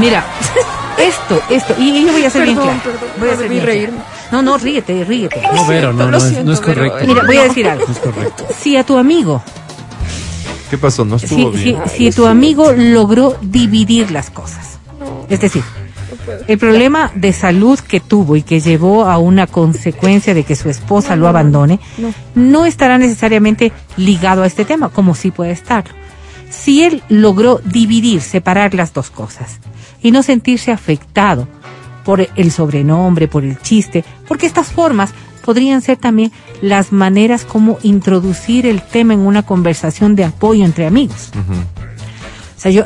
Mira, 0.00 0.24
esto, 0.98 1.40
esto, 1.50 1.74
y, 1.78 1.90
y 1.90 2.06
yo 2.06 2.12
voy 2.12 2.24
a 2.24 2.30
ser 2.30 2.42
bien 2.44 2.56
Perdón, 2.56 2.80
clara. 2.80 2.98
perdón, 2.98 3.08
voy 3.18 3.28
a 3.28 3.32
no 3.32 3.38
ser 3.38 3.48
bien 3.50 3.64
reírme. 3.66 3.98
No, 4.32 4.42
no, 4.42 4.58
ríete, 4.58 5.04
ríete. 5.04 5.42
No, 5.54 5.66
Vero, 5.66 5.92
no, 5.92 6.10
no, 6.10 6.16
es, 6.16 6.22
siento, 6.24 6.44
no 6.44 6.52
es 6.52 6.60
pero- 6.60 6.74
correcto. 6.90 7.06
Mira, 7.06 7.22
voy 7.24 7.36
a 7.36 7.42
decir 7.44 7.68
algo. 7.68 7.84
No 7.86 7.92
es 7.92 7.98
correcto. 8.00 8.46
Si 8.58 8.76
a 8.76 8.84
tu 8.84 8.96
amigo, 8.98 9.42
¿Qué 10.70 10.78
pasó? 10.78 11.04
No 11.04 11.18
si, 11.20 11.26
estuvo 11.26 11.52
si, 11.52 11.62
bien. 11.64 11.82
si 11.88 12.10
tu 12.10 12.26
amigo 12.26 12.72
logró 12.72 13.36
dividir 13.40 14.10
las 14.10 14.30
cosas, 14.30 14.78
es 15.28 15.40
decir, 15.40 15.62
el 16.46 16.58
problema 16.58 17.10
de 17.14 17.32
salud 17.32 17.78
que 17.78 18.00
tuvo 18.00 18.36
y 18.36 18.42
que 18.42 18.60
llevó 18.60 19.06
a 19.06 19.18
una 19.18 19.46
consecuencia 19.46 20.34
de 20.34 20.44
que 20.44 20.56
su 20.56 20.68
esposa 20.68 21.16
lo 21.16 21.28
abandone, 21.28 21.80
no 22.34 22.66
estará 22.66 22.98
necesariamente 22.98 23.72
ligado 23.96 24.42
a 24.42 24.46
este 24.46 24.64
tema, 24.64 24.88
como 24.88 25.14
sí 25.14 25.30
puede 25.30 25.52
estarlo. 25.52 25.94
Si 26.50 26.82
él 26.82 27.02
logró 27.08 27.60
dividir, 27.64 28.20
separar 28.20 28.74
las 28.74 28.92
dos 28.92 29.10
cosas 29.10 29.58
y 30.02 30.10
no 30.10 30.22
sentirse 30.22 30.72
afectado 30.72 31.48
por 32.04 32.28
el 32.36 32.52
sobrenombre, 32.52 33.28
por 33.28 33.44
el 33.44 33.60
chiste, 33.60 34.04
porque 34.28 34.46
estas 34.46 34.68
formas 34.68 35.12
podrían 35.44 35.80
ser 35.82 35.96
también 35.96 36.32
las 36.60 36.92
maneras 36.92 37.44
como 37.44 37.78
introducir 37.82 38.66
el 38.66 38.82
tema 38.82 39.14
en 39.14 39.20
una 39.20 39.42
conversación 39.42 40.16
de 40.16 40.24
apoyo 40.24 40.64
entre 40.64 40.86
amigos. 40.86 41.30
O 42.56 42.60
sea, 42.60 42.70
yo 42.70 42.84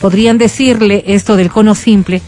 podrían 0.00 0.36
decirle 0.36 1.04
esto 1.06 1.36
del 1.36 1.50
cono 1.50 1.74
simple 1.74 2.20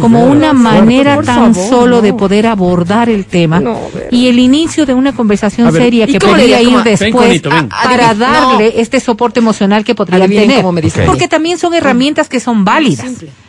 Como 0.00 0.24
una 0.24 0.52
manera 0.52 1.20
tan 1.22 1.54
favor, 1.54 1.68
solo 1.70 1.96
no. 1.96 2.02
de 2.02 2.12
poder 2.12 2.46
abordar 2.46 3.08
el 3.08 3.24
tema 3.26 3.60
No, 3.60 3.78
y 4.10 4.28
el 4.28 4.38
inicio 4.38 4.84
de 4.86 4.94
una 4.94 5.14
conversación 5.14 5.72
ver. 5.72 5.82
seria 5.82 6.04
¿Y 6.08 6.12
que 6.12 6.20
podría 6.20 6.60
ir 6.60 6.82
después 6.82 7.42
ven. 7.42 7.68
para 7.68 8.14
darle 8.14 8.72
no. 8.74 8.80
este 8.80 9.00
soporte 9.00 9.40
emocional 9.40 9.84
que 9.84 9.94
podrían 9.94 10.22
Adivinen 10.22 10.48
tener. 10.48 10.64
me. 10.64 11.06
Porque 11.06 11.28
también 11.28 11.58
son 11.58 11.74
herramientas 11.74 12.28
que 12.28 12.40
son 12.40 12.64
válidas. 12.64 13.06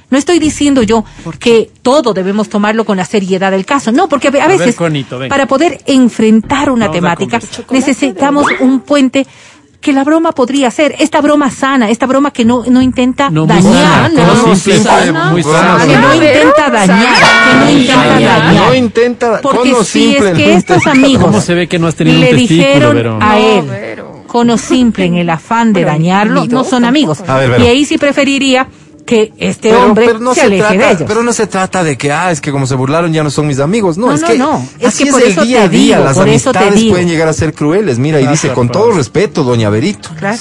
No 0.09 0.17
estoy 0.17 0.39
diciendo 0.39 0.81
yo 0.81 1.05
que 1.39 1.69
todo 1.83 2.13
debemos 2.13 2.49
tomarlo 2.49 2.83
con 2.83 2.97
la 2.97 3.05
seriedad 3.05 3.51
del 3.51 3.65
caso. 3.65 3.91
No, 3.91 4.09
porque 4.09 4.29
a 4.29 4.31
ver, 4.31 4.47
veces 4.47 4.75
Conito, 4.75 5.19
para 5.29 5.45
poder 5.45 5.81
enfrentar 5.85 6.71
una 6.71 6.87
Vamos 6.87 6.95
temática 6.95 7.39
necesitamos 7.69 8.47
un 8.59 8.79
puente 8.79 9.27
que 9.81 9.93
la 9.93 10.03
broma 10.03 10.33
podría 10.33 10.69
ser 10.71 10.95
esta 10.99 11.21
broma 11.21 11.49
sana, 11.49 11.89
esta 11.89 12.05
broma 12.05 12.31
que 12.31 12.43
no, 12.43 12.63
no 12.67 12.81
intenta 12.81 13.29
No, 13.29 13.45
muy 13.45 13.55
dañar, 13.55 14.11
sana, 14.11 14.25
no, 14.25 14.47
no, 14.47 14.55
simple, 14.55 14.79
sana, 14.83 15.31
muy 15.31 15.41
sana. 15.43 15.85
que 15.87 15.97
no 15.97 16.13
intenta 16.15 16.69
dañar, 16.69 17.15
que 17.15 17.55
no 17.65 17.69
intenta 17.71 18.07
Dañar. 18.09 18.53
No 18.55 18.73
intenta, 18.75 19.41
Porque 19.41 19.71
cono 19.71 19.83
si 19.85 20.11
simple. 20.11 20.31
es 20.31 20.37
que 20.37 20.47
no 20.51 20.57
estos 20.57 20.87
amigos 20.87 21.23
¿Cómo 21.25 21.39
se 21.41 21.53
ve 21.53 21.67
que 21.67 21.79
no 21.79 21.87
has 21.87 21.95
tenido 21.95 22.19
le 22.19 22.31
un 22.31 22.35
dijeron 22.37 22.95
Vero? 22.95 23.19
a 23.21 23.35
No, 23.35 23.37
él 23.37 23.65
Vero. 23.69 24.23
cono 24.27 24.57
simple 24.57 25.05
en 25.05 25.15
el 25.15 25.29
afán 25.29 25.71
de 25.71 25.79
Pero 25.81 25.91
dañarlo, 25.91 26.45
no 26.45 26.63
son 26.65 26.83
amigos. 26.83 27.23
Ver, 27.25 27.61
y 27.61 27.67
ahí 27.67 27.85
sí 27.85 27.97
preferiría 27.97 28.67
que 29.09 29.33
este 29.37 29.69
Pero, 29.69 29.85
hombre 29.85 30.05
pero 30.05 30.19
no 30.19 30.33
se 30.33 30.41
se, 30.41 30.45
aleje 30.45 30.63
de 30.63 30.77
trata, 30.77 30.91
ellos. 30.91 31.03
pero 31.07 31.23
no 31.23 31.33
se 31.33 31.47
trata 31.47 31.83
de 31.83 31.97
que, 31.97 32.11
ah, 32.11 32.31
es 32.31 32.39
que 32.41 32.51
como 32.51 32.67
se 32.67 32.75
burlaron 32.75 33.11
ya 33.11 33.23
no 33.23 33.29
son 33.31 33.47
mis 33.47 33.59
amigos. 33.59 33.97
No, 33.97 34.07
No, 34.07 34.13
es 34.13 34.21
no, 34.21 34.27
que, 34.27 34.37
no. 34.37 34.67
Es 34.79 34.87
así 34.87 35.03
que 35.05 35.11
por 35.11 35.21
el 35.23 35.29
eso 35.31 35.43
día 35.43 35.59
te 35.59 35.63
a 35.65 35.67
día. 35.69 35.95
digo, 35.97 36.05
Las 36.07 36.17
por 36.17 36.29
eso 36.29 36.51
te 36.51 36.57
amistades 36.59 36.79
digo. 36.81 36.93
pueden 36.93 37.07
llegar 37.09 37.27
a 37.27 37.33
ser 37.33 37.53
crueles. 37.53 37.99
Mira, 37.99 38.21
y 38.21 38.27
dice, 38.27 38.53
con 38.53 38.69
todo 38.69 38.91
respeto, 38.91 39.43
doña 39.43 39.69
Berito. 39.69 40.09
Claro. 40.17 40.37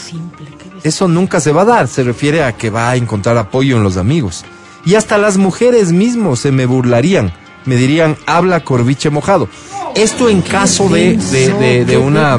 Eso 0.85 1.09
nunca 1.09 1.41
se 1.41 1.53
va 1.53 1.63
a 1.63 1.65
dar. 1.65 1.89
Se 1.89 2.03
refiere 2.05 2.45
a 2.45 2.53
que 2.53 2.71
va 2.71 2.91
a 2.91 2.97
encontrar 2.97 3.37
apoyo 3.37 3.77
en 3.77 3.83
los 3.83 3.97
amigos. 3.97 4.45
Y 4.85 4.95
hasta 4.95 5.19
las 5.19 5.37
mujeres 5.37 5.93
mismos 5.93 6.39
se 6.41 6.53
me 6.53 6.67
burlarían. 6.67 7.33
Me 7.69 7.77
dirían, 7.77 8.17
habla 8.27 8.65
corviche 8.65 9.11
mojado. 9.11 9.47
Esto 9.95 10.31
en 10.31 10.41
caso 10.41 10.89
de, 10.89 11.19
de, 11.19 11.53
de, 11.53 11.85
de 11.85 11.97
una 11.99 12.39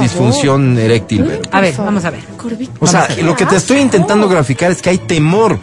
disfunción 0.00 0.78
eréctil. 0.78 1.40
A 1.50 1.60
ver, 1.62 1.74
vamos 1.78 2.04
a 2.04 2.10
ver. 2.10 2.20
O 2.80 2.86
sea, 2.86 3.08
lo 3.22 3.34
que 3.34 3.46
te 3.46 3.56
estoy 3.56 3.78
intentando 3.78 4.28
graficar 4.28 4.70
es 4.70 4.82
que 4.82 4.90
hay 4.90 4.98
temor 4.98 5.58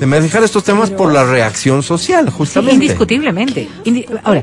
de 0.00 0.06
manejar 0.06 0.42
estos 0.42 0.64
temas 0.64 0.90
por 0.90 1.12
la 1.12 1.22
reacción 1.24 1.82
social, 1.84 2.26
Sí, 2.26 2.32
justamente. 2.36 2.74
indiscutiblemente. 2.74 3.68
Indi- 3.84 4.06
Ahora, 4.24 4.42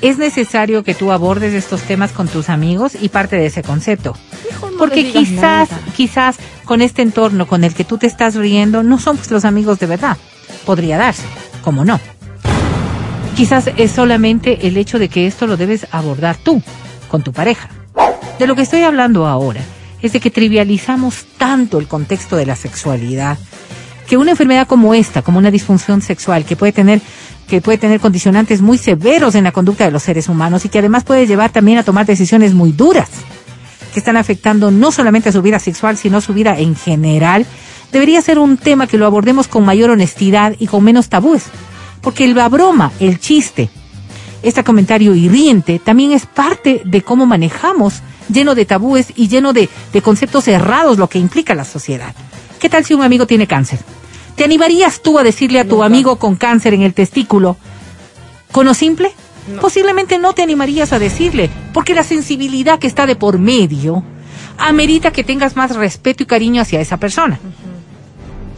es 0.00 0.18
necesario 0.18 0.82
que 0.82 0.94
tú 0.94 1.12
abordes 1.12 1.54
estos 1.54 1.82
temas 1.82 2.10
con 2.10 2.26
tus 2.26 2.48
amigos 2.48 2.92
y 3.00 3.10
parte 3.10 3.36
de 3.36 3.46
ese 3.46 3.62
concepto. 3.62 4.16
no 4.60 4.76
Porque 4.78 5.12
quizás, 5.12 5.70
nada. 5.70 5.80
quizás 5.96 6.36
con 6.64 6.82
este 6.82 7.02
entorno 7.02 7.46
con 7.46 7.62
el 7.62 7.74
que 7.74 7.84
tú 7.84 7.96
te 7.96 8.06
estás 8.08 8.34
riendo, 8.34 8.82
no 8.82 8.98
son 8.98 9.16
pues, 9.16 9.30
los 9.30 9.44
amigos 9.44 9.78
de 9.78 9.86
verdad. 9.86 10.16
Podría 10.64 10.96
darse, 10.98 11.22
como 11.62 11.84
no. 11.84 12.00
Quizás 13.36 13.70
es 13.76 13.92
solamente 13.92 14.66
el 14.66 14.78
hecho 14.78 14.98
de 14.98 15.10
que 15.10 15.26
esto 15.26 15.46
lo 15.46 15.58
debes 15.58 15.86
abordar 15.90 16.38
tú, 16.38 16.62
con 17.08 17.22
tu 17.22 17.34
pareja. 17.34 17.68
De 18.38 18.46
lo 18.46 18.56
que 18.56 18.62
estoy 18.62 18.80
hablando 18.80 19.26
ahora 19.26 19.60
es 20.00 20.14
de 20.14 20.20
que 20.20 20.30
trivializamos 20.30 21.26
tanto 21.36 21.78
el 21.78 21.86
contexto 21.86 22.36
de 22.36 22.46
la 22.46 22.56
sexualidad 22.56 23.36
que 24.08 24.16
una 24.16 24.30
enfermedad 24.30 24.66
como 24.66 24.94
esta, 24.94 25.20
como 25.20 25.38
una 25.38 25.50
disfunción 25.50 26.00
sexual, 26.00 26.46
que 26.46 26.56
puede 26.56 26.72
tener 26.72 27.02
que 27.46 27.60
puede 27.60 27.76
tener 27.76 28.00
condicionantes 28.00 28.62
muy 28.62 28.78
severos 28.78 29.34
en 29.34 29.44
la 29.44 29.52
conducta 29.52 29.84
de 29.84 29.90
los 29.90 30.02
seres 30.02 30.28
humanos 30.28 30.64
y 30.64 30.70
que 30.70 30.78
además 30.78 31.04
puede 31.04 31.26
llevar 31.26 31.50
también 31.50 31.76
a 31.76 31.84
tomar 31.84 32.06
decisiones 32.06 32.54
muy 32.54 32.72
duras 32.72 33.10
que 33.92 34.00
están 34.00 34.16
afectando 34.16 34.70
no 34.70 34.90
solamente 34.90 35.28
a 35.28 35.32
su 35.32 35.42
vida 35.42 35.58
sexual, 35.58 35.98
sino 35.98 36.16
a 36.16 36.20
su 36.22 36.32
vida 36.32 36.58
en 36.58 36.74
general, 36.74 37.44
debería 37.92 38.22
ser 38.22 38.38
un 38.38 38.56
tema 38.56 38.86
que 38.86 38.98
lo 38.98 39.06
abordemos 39.06 39.46
con 39.46 39.64
mayor 39.64 39.90
honestidad 39.90 40.56
y 40.58 40.66
con 40.66 40.82
menos 40.82 41.10
tabúes. 41.10 41.44
Porque 42.00 42.26
la 42.28 42.48
broma, 42.48 42.92
el 43.00 43.18
chiste, 43.18 43.68
este 44.42 44.62
comentario 44.62 45.14
hiriente 45.14 45.78
también 45.78 46.12
es 46.12 46.26
parte 46.26 46.82
de 46.84 47.02
cómo 47.02 47.26
manejamos, 47.26 48.02
lleno 48.28 48.54
de 48.54 48.64
tabúes 48.64 49.12
y 49.16 49.28
lleno 49.28 49.52
de, 49.52 49.68
de 49.92 50.02
conceptos 50.02 50.48
errados, 50.48 50.98
lo 50.98 51.08
que 51.08 51.18
implica 51.18 51.54
la 51.54 51.64
sociedad. 51.64 52.14
¿Qué 52.60 52.68
tal 52.68 52.84
si 52.84 52.94
un 52.94 53.02
amigo 53.02 53.26
tiene 53.26 53.46
cáncer? 53.46 53.80
¿Te 54.36 54.44
animarías 54.44 55.00
tú 55.02 55.18
a 55.18 55.22
decirle 55.22 55.60
a 55.60 55.66
tu 55.66 55.82
amigo 55.82 56.16
con 56.16 56.36
cáncer 56.36 56.74
en 56.74 56.82
el 56.82 56.94
testículo, 56.94 57.56
cono 58.52 58.74
simple? 58.74 59.12
Posiblemente 59.60 60.18
no 60.18 60.32
te 60.32 60.42
animarías 60.42 60.92
a 60.92 60.98
decirle, 60.98 61.50
porque 61.72 61.94
la 61.94 62.02
sensibilidad 62.02 62.78
que 62.78 62.86
está 62.86 63.06
de 63.06 63.16
por 63.16 63.38
medio 63.38 64.02
amerita 64.58 65.12
que 65.12 65.24
tengas 65.24 65.56
más 65.56 65.74
respeto 65.76 66.22
y 66.22 66.26
cariño 66.26 66.62
hacia 66.62 66.80
esa 66.80 66.96
persona. 66.96 67.38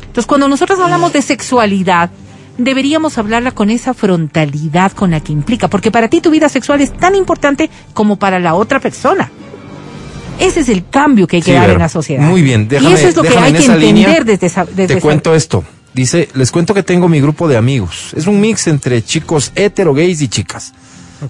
Entonces, 0.00 0.26
cuando 0.26 0.48
nosotros 0.48 0.80
hablamos 0.80 1.12
de 1.12 1.22
sexualidad, 1.22 2.10
deberíamos 2.58 3.16
hablarla 3.18 3.52
con 3.52 3.70
esa 3.70 3.94
frontalidad 3.94 4.92
con 4.92 5.10
la 5.12 5.20
que 5.20 5.32
implica, 5.32 5.68
porque 5.68 5.90
para 5.90 6.08
ti 6.08 6.20
tu 6.20 6.30
vida 6.30 6.48
sexual 6.48 6.80
es 6.82 6.92
tan 6.92 7.14
importante 7.14 7.70
como 7.94 8.16
para 8.16 8.38
la 8.38 8.54
otra 8.54 8.80
persona. 8.80 9.30
Ese 10.38 10.60
es 10.60 10.68
el 10.68 10.86
cambio 10.88 11.26
que 11.26 11.36
hay 11.36 11.42
que 11.42 11.52
Sí, 11.52 11.56
dar 11.56 11.70
en 11.70 11.78
la 11.78 11.88
sociedad. 11.88 12.22
Muy 12.28 12.42
bien, 12.42 12.68
déjame, 12.68 12.90
y 12.90 12.94
eso 12.94 13.08
es 13.08 13.16
lo 13.16 13.22
que 13.22 13.28
hay 13.36 13.50
en 13.50 13.56
que 13.56 13.60
entender 13.64 13.80
línea. 13.80 14.20
desde 14.24 14.46
esa, 14.46 14.64
desde 14.64 14.86
Te 14.86 14.92
esa- 14.94 15.00
cuento 15.00 15.34
esto. 15.34 15.64
Dice, 15.94 16.28
les 16.34 16.52
cuento 16.52 16.74
que 16.74 16.82
tengo 16.84 17.08
mi 17.08 17.20
grupo 17.20 17.48
de 17.48 17.56
amigos. 17.56 18.12
Es 18.14 18.26
un 18.28 18.40
mix 18.40 18.68
entre 18.68 19.02
chicos 19.02 19.50
hetero, 19.56 19.94
gays 19.94 20.20
y 20.22 20.28
chicas. 20.28 20.72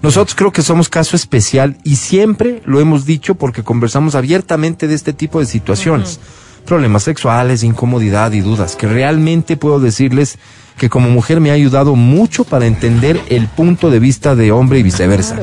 Nosotros 0.02 0.34
creo 0.34 0.52
que 0.52 0.60
somos 0.60 0.90
caso 0.90 1.16
especial 1.16 1.78
y 1.84 1.96
siempre 1.96 2.60
lo 2.66 2.78
hemos 2.80 3.06
dicho 3.06 3.34
porque 3.36 3.62
conversamos 3.62 4.14
abiertamente 4.14 4.86
de 4.86 4.94
este 4.94 5.14
tipo 5.14 5.40
de 5.40 5.46
situaciones. 5.46 6.20
Problemas 6.66 7.04
sexuales, 7.04 7.62
incomodidad 7.62 8.32
y 8.32 8.40
dudas, 8.40 8.76
que 8.76 8.86
realmente 8.86 9.56
puedo 9.56 9.80
decirles 9.80 10.38
que 10.78 10.88
como 10.88 11.10
mujer 11.10 11.40
me 11.40 11.50
ha 11.50 11.54
ayudado 11.54 11.94
mucho 11.96 12.44
para 12.44 12.66
entender 12.66 13.20
el 13.28 13.46
punto 13.48 13.90
de 13.90 13.98
vista 13.98 14.34
de 14.34 14.52
hombre 14.52 14.78
y 14.78 14.82
viceversa. 14.82 15.36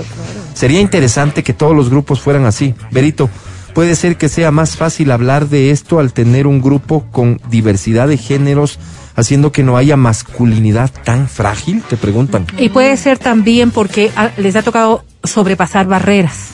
Sería 0.53 0.79
interesante 0.79 1.43
que 1.43 1.53
todos 1.53 1.75
los 1.75 1.89
grupos 1.89 2.19
fueran 2.21 2.45
así. 2.45 2.73
Berito, 2.91 3.29
puede 3.73 3.95
ser 3.95 4.17
que 4.17 4.29
sea 4.29 4.51
más 4.51 4.77
fácil 4.77 5.11
hablar 5.11 5.49
de 5.49 5.69
esto 5.71 5.99
al 5.99 6.13
tener 6.13 6.47
un 6.47 6.61
grupo 6.61 7.05
con 7.11 7.39
diversidad 7.49 8.07
de 8.07 8.17
géneros, 8.17 8.79
haciendo 9.17 9.51
que 9.51 9.63
no 9.63 9.77
haya 9.77 9.97
masculinidad 9.97 10.89
tan 11.03 11.27
frágil, 11.27 11.83
te 11.89 11.97
preguntan. 11.97 12.47
Y 12.57 12.69
puede 12.69 12.95
ser 12.97 13.19
también 13.19 13.71
porque 13.71 14.11
ah, 14.15 14.29
les 14.37 14.55
ha 14.55 14.61
tocado 14.63 15.03
sobrepasar 15.23 15.87
barreras. 15.87 16.51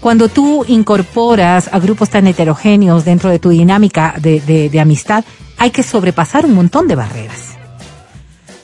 Cuando 0.00 0.28
tú 0.28 0.64
incorporas 0.66 1.68
a 1.72 1.78
grupos 1.78 2.08
tan 2.08 2.26
heterogéneos 2.26 3.04
dentro 3.04 3.28
de 3.28 3.38
tu 3.38 3.50
dinámica 3.50 4.14
de, 4.18 4.40
de- 4.40 4.70
de 4.70 4.80
amistad, 4.80 5.24
hay 5.60 5.70
que 5.70 5.82
sobrepasar 5.82 6.46
un 6.46 6.54
montón 6.54 6.88
de 6.88 6.96
barreras. 6.96 7.50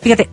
Fíjate, 0.03 0.31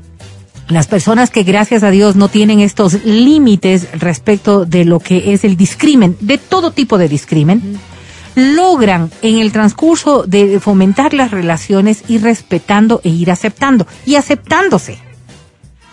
Las 0.70 0.88
personas 0.88 1.30
que 1.30 1.44
gracias 1.44 1.84
a 1.84 1.92
Dios 1.92 2.16
no 2.16 2.30
tienen 2.30 2.62
estos 2.62 3.04
límites 3.04 3.90
respecto 4.00 4.64
de 4.66 4.86
lo 4.86 5.00
que 5.00 5.34
es 5.34 5.44
el 5.44 5.58
discrimen, 5.58 6.16
de 6.22 6.38
todo 6.38 6.72
tipo 6.72 6.98
de 6.98 7.10
discrimen, 7.10 7.78
logran 8.36 9.12
en 9.22 9.40
el 9.40 9.52
transcurso 9.52 10.24
de 10.24 10.62
fomentar 10.62 11.14
las 11.14 11.32
relaciones 11.32 12.06
ir 12.08 12.24
respetando 12.24 13.02
e 13.04 13.10
ir 13.10 13.30
aceptando 13.30 13.86
y 14.06 14.16
aceptándose. 14.16 14.98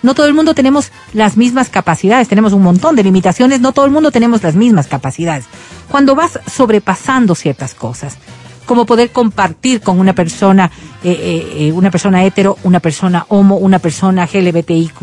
No 0.03 0.15
todo 0.15 0.27
el 0.27 0.35
mundo 0.35 0.55
tenemos 0.55 0.93
las 1.13 1.37
mismas 1.37 1.69
capacidades, 1.69 2.29
tenemos 2.29 2.53
un 2.53 2.63
montón 2.63 2.95
de 2.95 3.03
limitaciones, 3.03 3.61
no 3.61 3.73
todo 3.73 3.87
el 3.87 3.91
mundo 3.91 4.13
tenemos 4.13 4.43
las 4.45 4.55
mismas 4.55 4.87
capacidades. 4.87 5.47
Cuando 5.91 6.15
vas 6.15 6.39
sobrepasando 6.47 7.35
ciertas 7.35 7.75
cosas, 7.75 8.19
como 8.71 8.87
poder 8.87 9.11
compartir 9.11 9.81
con 9.81 9.99
una 9.99 10.13
persona, 10.13 10.71
eh, 11.03 11.11
eh, 11.11 11.67
eh, 11.67 11.73
una 11.73 11.91
persona 11.91 12.25
hetero, 12.25 12.57
una 12.63 12.79
persona 12.79 13.27
homo, 13.29 13.57
una 13.57 13.81
persona 13.81 14.29
LGBTIQ 14.33 14.95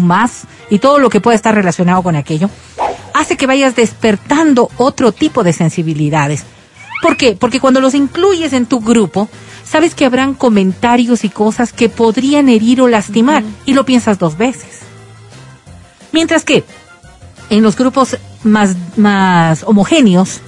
más 0.00 0.44
y 0.70 0.78
todo 0.78 0.98
lo 0.98 1.10
que 1.10 1.20
pueda 1.20 1.36
estar 1.36 1.54
relacionado 1.54 2.02
con 2.02 2.16
aquello, 2.16 2.48
hace 3.12 3.36
que 3.36 3.46
vayas 3.46 3.76
despertando 3.76 4.70
otro 4.78 5.12
tipo 5.12 5.44
de 5.44 5.52
sensibilidades. 5.52 6.44
¿Por 7.02 7.18
qué? 7.18 7.36
Porque 7.38 7.60
cuando 7.60 7.82
los 7.82 7.94
incluyes 7.94 8.54
en 8.54 8.64
tu 8.64 8.80
grupo, 8.80 9.28
sabes 9.62 9.94
que 9.94 10.06
habrán 10.06 10.32
comentarios 10.32 11.22
y 11.24 11.28
cosas 11.28 11.74
que 11.74 11.90
podrían 11.90 12.48
herir 12.48 12.80
o 12.80 12.88
lastimar 12.88 13.42
y 13.66 13.74
lo 13.74 13.84
piensas 13.84 14.18
dos 14.18 14.38
veces. 14.38 14.78
Mientras 16.12 16.46
que 16.46 16.64
en 17.50 17.62
los 17.62 17.76
grupos 17.76 18.16
más, 18.42 18.74
más 18.96 19.64
homogéneos, 19.64 20.40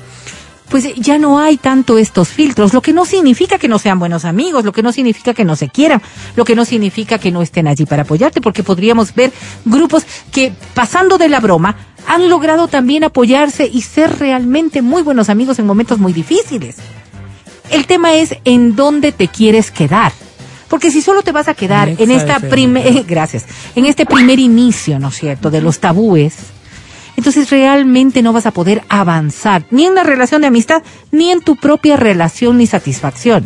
pues 0.68 0.94
ya 0.96 1.18
no 1.18 1.38
hay 1.38 1.56
tanto 1.56 1.98
estos 1.98 2.28
filtros, 2.28 2.72
lo 2.72 2.80
que 2.80 2.92
no 2.92 3.04
significa 3.04 3.58
que 3.58 3.68
no 3.68 3.78
sean 3.78 3.98
buenos 3.98 4.24
amigos, 4.24 4.64
lo 4.64 4.72
que 4.72 4.82
no 4.82 4.92
significa 4.92 5.34
que 5.34 5.44
no 5.44 5.56
se 5.56 5.68
quieran, 5.68 6.02
lo 6.36 6.44
que 6.44 6.54
no 6.54 6.64
significa 6.64 7.18
que 7.18 7.30
no 7.30 7.42
estén 7.42 7.68
allí 7.68 7.86
para 7.86 8.02
apoyarte, 8.02 8.40
porque 8.40 8.62
podríamos 8.62 9.14
ver 9.14 9.32
grupos 9.64 10.04
que 10.32 10.52
pasando 10.74 11.18
de 11.18 11.28
la 11.28 11.40
broma 11.40 11.76
han 12.06 12.28
logrado 12.28 12.68
también 12.68 13.04
apoyarse 13.04 13.68
y 13.72 13.82
ser 13.82 14.18
realmente 14.18 14.82
muy 14.82 15.02
buenos 15.02 15.28
amigos 15.28 15.58
en 15.58 15.66
momentos 15.66 15.98
muy 15.98 16.12
difíciles. 16.12 16.76
El 17.70 17.86
tema 17.86 18.14
es 18.14 18.36
en 18.44 18.76
dónde 18.76 19.12
te 19.12 19.28
quieres 19.28 19.70
quedar. 19.70 20.12
Porque 20.68 20.90
si 20.90 21.02
solo 21.02 21.22
te 21.22 21.30
vas 21.30 21.48
a 21.48 21.54
quedar 21.54 21.88
en 21.88 22.10
esta 22.10 22.40
primer, 22.40 23.04
gracias, 23.06 23.44
en 23.76 23.86
este 23.86 24.06
primer 24.06 24.38
inicio, 24.38 24.98
¿no 24.98 25.08
es 25.08 25.14
cierto?, 25.14 25.50
de 25.50 25.60
los 25.60 25.78
tabúes, 25.78 26.34
entonces 27.16 27.50
realmente 27.50 28.22
no 28.22 28.32
vas 28.32 28.46
a 28.46 28.50
poder 28.50 28.82
avanzar 28.88 29.64
ni 29.70 29.86
en 29.86 29.94
la 29.94 30.02
relación 30.02 30.40
de 30.40 30.48
amistad, 30.48 30.82
ni 31.10 31.30
en 31.30 31.40
tu 31.40 31.56
propia 31.56 31.96
relación 31.96 32.58
ni 32.58 32.66
satisfacción. 32.66 33.44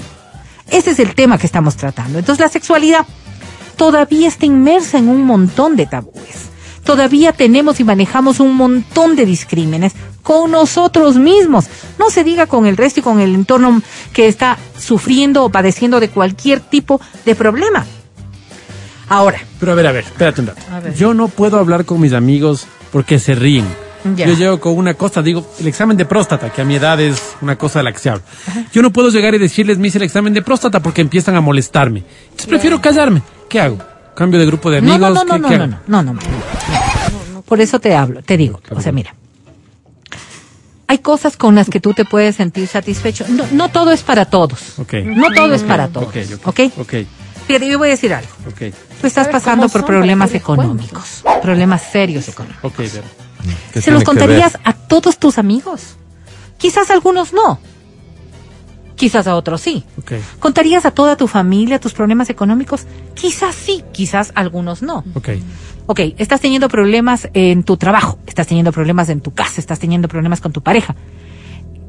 Ese 0.70 0.90
es 0.90 0.98
el 0.98 1.14
tema 1.14 1.38
que 1.38 1.46
estamos 1.46 1.76
tratando. 1.76 2.18
Entonces 2.18 2.40
la 2.40 2.50
sexualidad 2.50 3.06
todavía 3.76 4.28
está 4.28 4.46
inmersa 4.46 4.98
en 4.98 5.08
un 5.08 5.22
montón 5.22 5.76
de 5.76 5.86
tabúes. 5.86 6.48
Todavía 6.84 7.32
tenemos 7.32 7.80
y 7.80 7.84
manejamos 7.84 8.40
un 8.40 8.54
montón 8.54 9.14
de 9.14 9.26
discrímenes 9.26 9.92
con 10.22 10.50
nosotros 10.50 11.16
mismos. 11.16 11.66
No 11.98 12.10
se 12.10 12.24
diga 12.24 12.46
con 12.46 12.66
el 12.66 12.76
resto 12.76 13.00
y 13.00 13.02
con 13.02 13.20
el 13.20 13.34
entorno 13.34 13.82
que 14.12 14.26
está 14.26 14.58
sufriendo 14.78 15.44
o 15.44 15.50
padeciendo 15.50 16.00
de 16.00 16.08
cualquier 16.08 16.60
tipo 16.60 17.00
de 17.24 17.34
problema. 17.34 17.86
Ahora, 19.10 19.38
Pero 19.58 19.72
a 19.72 19.74
ver, 19.74 19.86
a 19.86 19.92
ver, 19.92 20.04
espérate 20.04 20.40
un 20.40 20.48
rato. 20.48 20.60
Yo 20.96 21.14
no 21.14 21.28
puedo 21.28 21.58
hablar 21.58 21.84
con 21.84 22.00
mis 22.00 22.12
amigos 22.12 22.66
porque 22.92 23.18
se 23.18 23.34
ríen. 23.34 23.66
Ya. 24.16 24.26
Yo 24.26 24.34
llego 24.34 24.60
con 24.60 24.76
una 24.78 24.94
cosa, 24.94 25.22
digo, 25.22 25.44
el 25.58 25.66
examen 25.66 25.96
de 25.96 26.04
próstata, 26.04 26.50
que 26.52 26.62
a 26.62 26.64
mi 26.64 26.76
edad 26.76 27.00
es 27.00 27.36
una 27.40 27.56
cosa 27.58 27.80
de 27.80 27.84
la 27.84 27.92
que 27.92 27.98
se 27.98 28.10
habla. 28.10 28.22
Yo 28.72 28.80
no 28.80 28.92
puedo 28.92 29.10
llegar 29.10 29.34
y 29.34 29.38
decirles, 29.38 29.76
me 29.78 29.88
hice 29.88 29.98
el 29.98 30.04
examen 30.04 30.32
de 30.32 30.40
próstata 30.42 30.80
porque 30.80 31.00
empiezan 31.00 31.34
a 31.34 31.40
molestarme. 31.40 32.04
Entonces 32.24 32.46
prefiero 32.46 32.80
callarme. 32.80 33.22
¿Qué 33.48 33.60
hago? 33.60 33.78
¿Cambio 34.14 34.38
de 34.38 34.46
grupo 34.46 34.70
de 34.70 34.78
amigos? 34.78 35.00
no, 35.00 35.10
no, 35.10 35.24
¿Qué- 35.24 35.38
no, 35.40 35.48
qué 35.48 35.58
no, 35.58 35.66
no, 35.66 35.78
no, 35.86 36.02
no, 36.02 36.12
no. 36.14 37.42
Por 37.42 37.60
eso 37.60 37.80
te 37.80 37.94
hablo, 37.96 38.22
te 38.22 38.36
digo, 38.36 38.60
o 38.70 38.80
sea, 38.80 38.92
mira. 38.92 39.14
Hay 40.90 40.98
cosas 40.98 41.36
con 41.36 41.54
las 41.54 41.68
que 41.68 41.80
tú 41.80 41.92
te 41.92 42.04
puedes 42.06 42.36
sentir 42.36 42.66
satisfecho. 42.66 43.26
No, 43.28 43.44
no 43.52 43.68
todo 43.68 43.90
es 43.92 44.02
para 44.02 44.24
todos. 44.24 44.78
Ok. 44.78 44.94
No 45.04 45.30
todo 45.34 45.52
es 45.54 45.62
para 45.62 45.88
todos. 45.88 46.08
Ok, 46.08 46.16
¿Ok? 46.44 46.60
ok. 46.78 46.94
Fíjate, 47.48 47.66
yo 47.66 47.78
voy 47.78 47.88
a 47.88 47.92
decir 47.92 48.12
algo. 48.12 48.30
ok. 48.46 48.74
Tú 49.00 49.06
estás 49.06 49.26
pasando 49.28 49.62
¿cómo 49.62 49.72
por 49.72 49.86
problemas 49.86 50.34
económicos, 50.34 51.24
problemas 51.40 51.80
serios 51.80 52.28
económicos. 52.28 52.62
Ok, 52.62 52.76
Vero. 52.76 53.06
¿Qué 53.72 53.80
¿Se 53.80 53.90
los 53.90 54.04
contarías 54.04 54.58
a 54.64 54.74
todos 54.74 55.18
tus 55.18 55.38
amigos? 55.38 55.96
Quizás 56.58 56.90
a 56.90 56.92
algunos 56.92 57.32
no. 57.32 57.58
Quizás 58.96 59.26
a 59.26 59.34
otros 59.34 59.62
sí. 59.62 59.82
Ok. 59.96 60.12
¿Contarías 60.40 60.84
a 60.84 60.90
toda 60.90 61.16
tu 61.16 61.26
familia 61.26 61.80
tus 61.80 61.94
problemas 61.94 62.28
económicos? 62.28 62.86
Quizás 63.14 63.54
sí, 63.54 63.82
quizás 63.92 64.30
algunos 64.34 64.82
no. 64.82 65.02
Ok. 65.14 65.30
Ok, 65.86 66.00
estás 66.18 66.42
teniendo 66.42 66.68
problemas 66.68 67.30
en 67.32 67.62
tu 67.62 67.78
trabajo, 67.78 68.18
estás 68.26 68.46
teniendo 68.46 68.72
problemas 68.72 69.08
en 69.08 69.22
tu 69.22 69.32
casa, 69.32 69.58
estás 69.58 69.78
teniendo 69.78 70.06
problemas 70.06 70.42
con 70.42 70.52
tu 70.52 70.60
pareja. 70.60 70.94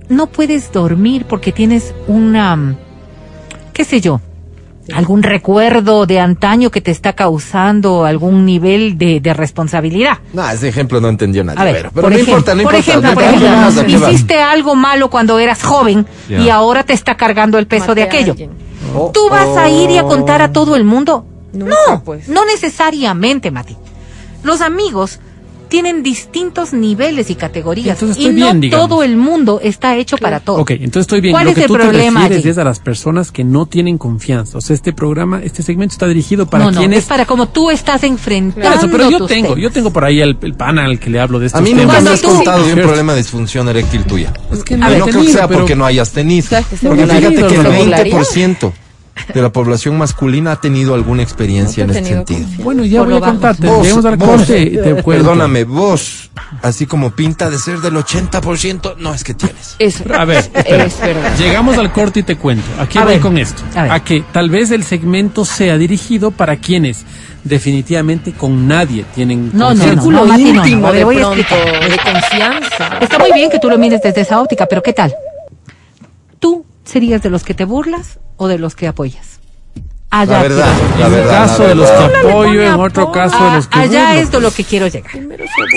No 0.08 0.28
puedes 0.28 0.72
dormir 0.72 1.26
porque 1.26 1.52
tienes 1.52 1.94
una, 2.08 2.56
mm, 2.56 2.78
qué 3.74 3.84
sé 3.84 4.00
yo, 4.00 4.22
algún 4.94 5.24
recuerdo 5.24 6.06
de 6.06 6.20
antaño 6.20 6.72
que 6.72 6.82
te 6.82 6.92
está 6.92 7.14
causando 7.14 8.06
algún 8.06 8.46
nivel 8.46 8.98
de, 8.98 9.20
de 9.20 9.34
responsabilidad. 9.34 10.20
No, 10.34 10.50
ese 10.50 10.68
ejemplo 10.68 11.00
no 11.02 11.10
entendió 11.10 11.44
nadie. 11.44 11.60
A 11.60 11.64
ver, 11.64 11.92
pero 11.94 12.10
no 12.10 12.16
ejemplo, 12.16 12.34
importa, 12.38 12.56
no 12.56 12.64
por 12.64 12.76
importa. 12.76 12.92
ejemplo, 12.92 13.14
por 13.14 13.24
¿A 13.24 13.30
qué 13.30 13.36
ejemplo, 13.82 14.10
hiciste 14.10 14.42
algo 14.42 14.76
malo 14.76 15.10
cuando 15.10 15.40
eras 15.40 15.64
joven 15.64 16.06
y 16.28 16.50
ahora 16.50 16.84
te 16.84 16.94
está 16.94 17.16
cargando 17.18 17.58
el 17.58 17.68
peso 17.68 17.96
de 17.96 18.04
aquello. 18.04 18.36
Oh, 18.96 19.12
¿Tú 19.14 19.30
vas 19.30 19.58
a 19.58 19.70
ir 19.70 19.90
y 19.92 19.98
a 19.98 20.04
contar 20.04 20.42
a 20.42 20.52
todo 20.52 20.76
el 20.76 20.84
mundo? 20.84 21.26
Nunca, 21.52 21.76
no, 21.90 22.04
pues. 22.04 22.28
no 22.30 22.46
necesariamente, 22.46 23.52
Mati. 23.52 23.76
Los 24.44 24.62
amigos 24.62 25.20
tienen 25.70 26.04
distintos 26.04 26.74
niveles 26.74 27.30
y 27.30 27.36
categorías 27.36 28.02
Entonces 28.02 28.18
y 28.24 28.28
estoy 28.28 28.40
no 28.42 28.54
bien, 28.60 28.72
todo 28.72 29.04
el 29.04 29.16
mundo 29.16 29.60
está 29.64 29.96
hecho 29.96 30.18
para 30.18 30.40
todo. 30.40 30.58
Ok, 30.58 30.72
entonces 30.72 31.02
estoy 31.02 31.22
bien. 31.22 31.34
¿Cuál 31.34 31.46
Lo 31.46 31.50
es 31.52 31.56
que 31.56 31.62
el 31.62 31.68
tú 31.68 31.74
problema 31.76 32.22
te 32.24 32.30
refieres 32.30 32.46
es 32.54 32.58
a 32.58 32.64
las 32.64 32.80
personas 32.80 33.32
que 33.32 33.44
no 33.44 33.66
tienen 33.68 33.98
confianza. 33.98 34.58
O 34.58 34.62
sea, 34.62 34.74
este 34.76 34.92
programa, 34.94 35.42
este 35.44 35.64
segmento 35.64 35.94
está 35.94 36.08
dirigido 36.08 36.46
para 36.48 36.66
no, 36.66 36.72
no, 36.72 36.80
quienes... 36.80 37.00
es 37.00 37.06
para 37.06 37.26
como 37.26 37.48
tú 37.50 37.70
estás 37.72 38.04
enfrentando 38.04 38.62
Claro, 38.62 38.78
eso, 38.80 38.90
pero 38.92 39.10
yo 39.10 39.18
tus 39.20 39.28
tengo, 39.30 39.48
temas. 39.50 39.62
yo 39.64 39.72
tengo 39.72 39.92
por 39.94 40.06
ahí 40.06 40.20
el, 40.22 40.38
el 40.42 40.54
pana 40.56 40.86
al 40.86 41.00
que 41.00 41.10
le 41.10 41.20
hablo 41.20 41.40
de 41.40 41.46
estos 41.48 41.60
A 41.60 41.64
mí 41.64 41.74
nunca 41.74 42.02
me 42.02 42.10
has 42.10 42.22
tú- 42.22 42.30
contado 42.30 42.66
de 42.66 42.74
un 42.74 42.80
problema 42.82 43.14
de 43.14 43.20
disfunción 43.20 43.70
eréctil 43.70 44.04
tuya. 44.06 44.34
Es 44.52 44.64
que 44.64 44.74
y 44.74 44.78
no 44.78 44.86
no 44.88 44.92
he 44.92 44.94
creo 44.96 45.06
que 45.06 45.12
tenido, 45.14 45.34
sea 45.34 45.48
pero- 45.48 45.60
porque 45.60 45.76
no 45.76 45.86
hayas 45.86 46.12
tenido. 46.12 46.48
¿Sabes 46.48 46.66
que 46.68 46.78
se 46.78 46.88
Porque 46.88 47.06
fíjate 47.06 47.36
que 47.36 47.42
el 47.56 47.62
¿Se 47.62 47.78
burlaría? 47.84 48.16
20% 48.18 48.72
de 49.34 49.42
la 49.42 49.52
población 49.52 49.98
masculina 49.98 50.54
ha 50.54 50.62
tenido 50.62 50.94
alguna 50.96 51.24
experiencia 51.24 51.86
No 51.86 51.94
en 51.94 51.94
te 51.94 52.00
este 52.00 52.16
sentido. 52.16 52.40
confianza. 52.40 52.64
Bueno, 52.64 52.86
ya 52.86 53.00
Por 53.00 53.08
voy 53.10 53.18
a 53.18 53.20
contarte. 53.22 53.68
Vos, 53.68 54.06
al 54.06 54.18
vos, 54.18 54.28
corte 54.30 54.62
y 54.62 54.70
te 54.78 55.04
cuento. 55.04 55.24
Perdóname, 55.26 55.64
vos, 55.64 56.32
así 56.62 56.86
como 56.86 57.12
pinta 57.12 57.50
de 57.50 57.58
ser 57.58 57.80
del 57.80 57.94
80%, 57.96 58.96
no 58.98 59.14
es 59.14 59.24
que 59.24 59.34
tienes. 59.34 59.76
Es, 59.80 60.02
A 60.12 60.26
ver, 60.26 60.38
espera. 60.54 60.84
es 60.86 61.00
verdad. 61.00 61.38
Llegamos 61.38 61.78
al 61.78 61.92
corte 61.92 62.22
y 62.22 62.24
te 62.24 62.36
cuento. 62.38 62.66
¿A 62.80 62.88
qué 62.88 63.00
A 63.00 63.04
voy 63.04 63.14
ver, 63.14 63.22
con 63.22 63.38
esto? 63.38 63.62
a. 63.76 63.94
A 63.96 64.04
que 64.04 64.24
tal 64.32 64.50
vez 64.50 64.72
el 64.72 64.84
segmento 64.84 65.46
sea 65.46 65.78
dirigido 65.78 66.32
para 66.32 66.58
quienes 66.58 67.06
definitivamente 67.44 68.34
con 68.34 68.68
nadie 68.68 69.06
tienen 69.16 69.52
No, 69.54 69.74
no, 69.74 69.76
no, 69.76 69.76
confianza. 69.76 70.10
no, 70.12 70.26
Mati, 70.26 70.44
no, 70.44 70.54
no, 70.54 70.60
íntimo 70.68 70.88
a 70.88 70.92
de 70.92 71.04
voy 71.04 71.16
a 71.18 71.20
pronto, 71.20 71.56
de 71.56 71.98
confianza. 71.98 72.98
Está 73.00 73.20
muy 73.20 73.32
bien 73.34 73.50
que 73.50 73.60
tú 73.60 73.70
lo 73.70 73.78
mires 73.78 74.02
desde 74.02 74.22
esa 74.22 74.42
óptica, 74.42 74.66
pero 74.66 74.82
¿qué 74.84 74.94
tal? 74.94 75.14
¿Tú 76.40 76.66
serías 76.90 77.22
de 77.22 77.30
los 77.30 77.44
que 77.44 77.54
te 77.54 77.66
burlas 77.66 78.20
o 78.38 78.48
de 78.48 78.58
los 78.58 78.76
que 78.76 78.88
apoyas? 78.88 79.40
Allá 80.12 80.38
La 80.38 80.42
verdad, 80.42 80.66
quiero- 80.76 80.98
la 80.98 81.06
En 81.06 81.14
un 81.14 81.20
verdad. 81.20 81.46
caso 81.48 81.62
la 81.64 81.70
de 81.70 81.76
los 81.76 81.92
que 81.92 82.04
apoyo, 82.18 82.64
en 82.64 82.74
otro 82.74 83.12
caso 83.12 83.46
de 83.46 83.52
los 83.58 83.68
que 83.68 83.78
Ah, 83.78 83.82
Allá 83.84 84.06
burlo. 84.08 84.22
es 84.22 84.32
de 84.32 84.42
lo 84.42 84.52
que 84.52 84.64
quiero 84.64 84.88
llegar. 84.88 85.12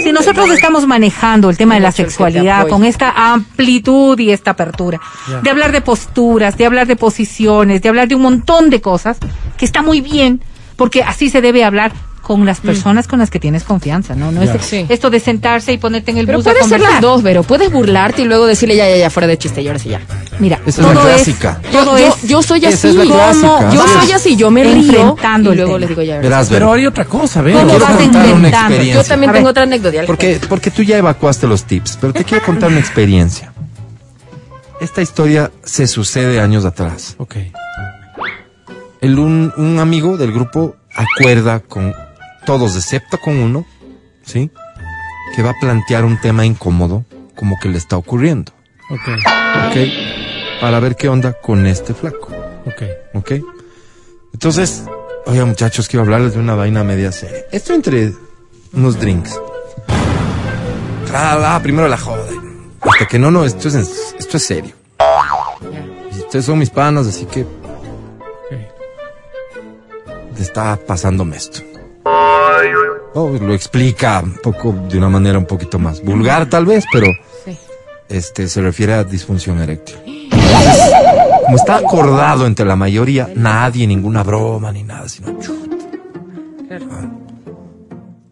Si 0.03 0.11
nosotros 0.11 0.49
estamos 0.51 0.87
manejando 0.87 1.51
el 1.51 1.59
tema 1.59 1.75
de 1.75 1.81
la 1.81 1.93
sexualidad 1.93 2.67
con 2.69 2.83
esta 2.85 3.11
amplitud 3.35 4.19
y 4.19 4.31
esta 4.31 4.53
apertura, 4.53 4.99
Ya. 5.29 5.41
de 5.43 5.51
hablar 5.51 5.71
de 5.71 5.83
posturas, 5.83 6.57
de 6.57 6.65
hablar 6.65 6.87
de 6.87 6.97
posiciones, 6.97 7.83
de 7.83 7.89
hablar 7.91 8.09
de 8.09 8.15
un 8.15 8.23
montón 8.23 8.71
de 8.71 8.81
cosas, 8.81 9.19
que 9.59 9.67
está 9.67 9.83
muy 9.83 10.01
bien, 10.01 10.41
porque 10.77 11.03
así 11.03 11.29
se 11.29 11.43
debe 11.43 11.63
hablar 11.63 11.93
con 12.33 12.47
las 12.47 12.61
personas 12.61 13.07
con 13.07 13.19
las 13.19 13.31
que 13.31 13.39
tienes 13.39 13.63
confianza, 13.65 14.15
¿no? 14.15 14.33
No 14.33 14.43
Ya. 14.43 14.55
es 14.55 14.65
Sí. 14.65 14.87
esto 14.89 15.11
de 15.11 15.21
sentarse 15.21 15.73
y 15.73 15.79
ponerte 15.79 16.11
en 16.13 16.19
el 16.19 16.27
Pero 16.27 16.39
bus 16.39 16.47
a 16.47 16.51
puede 16.53 16.65
ser 16.65 16.81
las 16.81 17.01
dos, 17.01 17.21
pero 17.23 17.43
puedes 17.43 17.71
burlarte 17.71 18.23
y 18.23 18.25
luego 18.25 18.47
decirle 18.47 18.75
ya, 18.77 18.89
ya, 18.89 18.97
ya, 18.97 19.11
fuera 19.11 19.27
de 19.27 19.37
chiste, 19.37 19.61
y 19.61 19.67
ahora 19.67 19.79
sí 19.79 19.91
ya. 19.91 20.01
Mira, 20.39 20.59
Esa 20.67 20.81
es 20.81 20.87
todo 20.89 20.95
la 20.95 21.01
es, 21.01 21.23
clásica. 21.25 21.61
todo 21.71 21.99
yo, 21.99 22.07
es 22.09 22.23
yo 22.23 22.43
soy 22.43 22.59
Esa 22.65 22.69
así, 22.89 22.89
es 22.99 23.07
clásica. 23.07 23.71
yo 23.71 23.87
soy 23.87 24.13
así, 24.13 24.37
yo 24.37 24.51
me 24.51 24.65
río 24.65 25.17
y 25.17 25.55
luego 25.55 25.79
les 25.79 25.89
digo 25.91 26.03
ya. 26.03 26.19
Verás. 26.21 26.49
Pero 26.49 26.67
Vero. 26.71 26.73
hay 26.73 26.87
otra 26.87 27.05
cosa, 27.05 27.43
¿ves? 27.43 27.55
¿Cómo 27.55 27.69
quiero 27.69 27.85
vas 27.85 27.97
contar 27.97 28.33
una 28.35 28.49
experiencia. 28.49 28.95
Yo 28.95 29.05
también 29.05 29.33
tengo 29.33 29.49
otra 29.51 29.63
anécdota. 29.65 29.99
Porque, 30.07 30.41
porque 30.49 30.71
tú 30.71 30.83
ya 30.83 30.97
evacuaste 30.97 31.47
los 31.47 31.65
tips, 31.65 31.99
pero 32.01 32.13
te 32.13 32.25
quiero 32.25 32.45
contar 32.45 32.71
una 32.71 32.81
experiencia. 32.81 33.53
Esta 34.81 35.01
historia 35.03 35.51
se 35.63 35.87
sucede 35.87 36.41
años 36.41 36.65
atrás. 36.65 37.15
Ok. 37.19 37.37
El, 39.01 39.19
un, 39.19 39.53
un 39.57 39.79
amigo 39.79 40.17
del 40.17 40.33
grupo 40.33 40.77
acuerda 40.95 41.61
con 41.61 41.95
todos, 42.45 42.77
excepto 42.77 43.19
con 43.19 43.37
uno, 43.39 43.65
¿sí? 44.25 44.51
Que 45.35 45.43
va 45.43 45.51
a 45.51 45.61
plantear 45.61 46.05
un 46.05 46.21
tema 46.21 46.45
incómodo, 46.45 47.05
como 47.35 47.59
que 47.61 47.69
le 47.69 47.79
está 47.79 47.97
ocurriendo, 47.97 48.53
Ok. 48.91 49.09
¿ok? 49.69 49.77
Para 50.61 50.79
ver 50.81 50.97
qué 50.97 51.09
onda 51.09 51.33
con 51.33 51.67
este 51.67 51.95
flaco, 51.95 52.29
Ok. 52.67 52.83
¿ok? 53.15 53.33
Entonces, 54.33 54.85
Oiga, 55.25 55.45
muchachos, 55.45 55.87
quiero 55.87 56.03
hablarles 56.03 56.35
de 56.35 56.41
una 56.41 56.57
vaina 56.57 56.83
media 56.83 57.13
seria. 57.13 57.45
Esto 57.53 57.75
entre 57.75 58.13
unos 58.73 58.99
drinks. 58.99 59.39
Ah, 61.15 61.61
primero 61.63 61.87
la 61.87 61.97
joda. 61.97 62.25
Hasta 62.81 63.07
que 63.07 63.21
no, 63.21 63.31
no, 63.31 63.45
esto 63.45 63.69
es, 63.69 63.75
esto 64.19 64.37
es 64.37 64.45
serio. 64.45 64.75
Y 66.13 66.19
ustedes 66.19 66.45
son 66.45 66.59
mis 66.59 66.71
panas, 66.71 67.07
así 67.07 67.25
que 67.27 67.47
está 70.39 70.77
pasándome 70.77 71.37
esto. 71.37 71.61
Oh, 73.15 73.31
lo 73.41 73.53
explica 73.55 74.21
un 74.25 74.35
poco, 74.43 74.73
de 74.91 74.97
una 74.99 75.09
manera 75.09 75.39
un 75.39 75.45
poquito 75.47 75.79
más 75.79 76.03
vulgar 76.03 76.49
tal 76.49 76.65
vez, 76.67 76.85
pero 76.93 77.07
Sí. 77.45 77.57
este 78.09 78.49
se 78.49 78.63
refiere 78.63 78.95
a 78.95 79.05
disfunción 79.05 79.61
eréctil. 79.61 79.97
Entonces, 80.33 80.93
como 81.45 81.57
está 81.57 81.77
acordado 81.77 82.47
entre 82.47 82.65
la 82.65 82.77
mayoría, 82.77 83.29
nadie, 83.35 83.87
ninguna 83.87 84.23
broma 84.23 84.73
ni 84.73 84.83
nada, 84.83 85.09
sino 85.09 85.39
chuta. 85.41 85.77
Ah. 86.71 87.11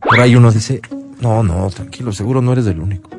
Por 0.00 0.18
ahí 0.20 0.34
uno 0.34 0.50
dice, 0.50 0.80
no, 1.20 1.42
no, 1.42 1.68
tranquilo, 1.70 2.10
seguro 2.12 2.40
no 2.40 2.52
eres 2.52 2.66
el 2.66 2.80
único. 2.80 3.10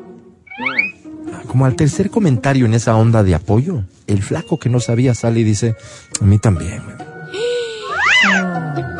Ah, 1.32 1.42
Como 1.46 1.64
al 1.64 1.76
tercer 1.76 2.10
comentario 2.10 2.66
en 2.66 2.74
esa 2.74 2.96
onda 2.96 3.22
de 3.22 3.36
apoyo, 3.36 3.84
el 4.08 4.22
flaco 4.22 4.58
que 4.58 4.68
no 4.68 4.80
sabía 4.80 5.14
sale 5.14 5.40
y 5.40 5.44
dice, 5.44 5.76
a 6.20 6.24
mí 6.24 6.38
también. 6.40 6.82
güey". 6.84 6.96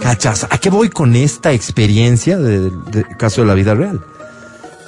¿Cachas? 0.00 0.46
¿A 0.48 0.58
qué 0.58 0.70
voy 0.70 0.88
con 0.88 1.14
esta 1.14 1.52
experiencia 1.52 2.38
del 2.38 2.72
caso 3.18 3.42
de 3.42 3.46
la 3.46 3.54
vida 3.54 3.74
real? 3.74 4.00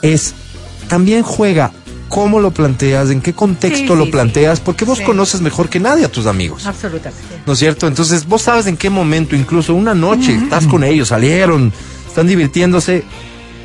Es, 0.00 0.34
también 0.88 1.22
juega 1.22 1.72
cómo 2.08 2.40
lo 2.40 2.50
planteas, 2.50 3.10
en 3.10 3.22
qué 3.22 3.32
contexto 3.32 3.94
Sí, 3.94 3.98
lo 3.98 4.04
sí, 4.04 4.10
planteas, 4.10 4.60
porque 4.60 4.84
vos 4.84 5.00
conoces 5.00 5.40
mejor 5.40 5.70
que 5.70 5.80
nadie 5.80 6.04
a 6.04 6.08
tus 6.08 6.26
amigos. 6.26 6.66
Absolutamente. 6.66 7.40
¿No 7.46 7.54
es 7.54 7.58
cierto? 7.58 7.86
Entonces 7.86 8.26
vos 8.26 8.42
sabes 8.42 8.66
en 8.66 8.76
qué 8.76 8.90
momento, 8.90 9.34
incluso 9.34 9.74
una 9.74 9.94
noche, 9.94 10.34
estás 10.34 10.66
con 10.66 10.84
ellos, 10.84 11.08
salieron, 11.08 11.72
están 12.06 12.26
divirtiéndose. 12.26 13.04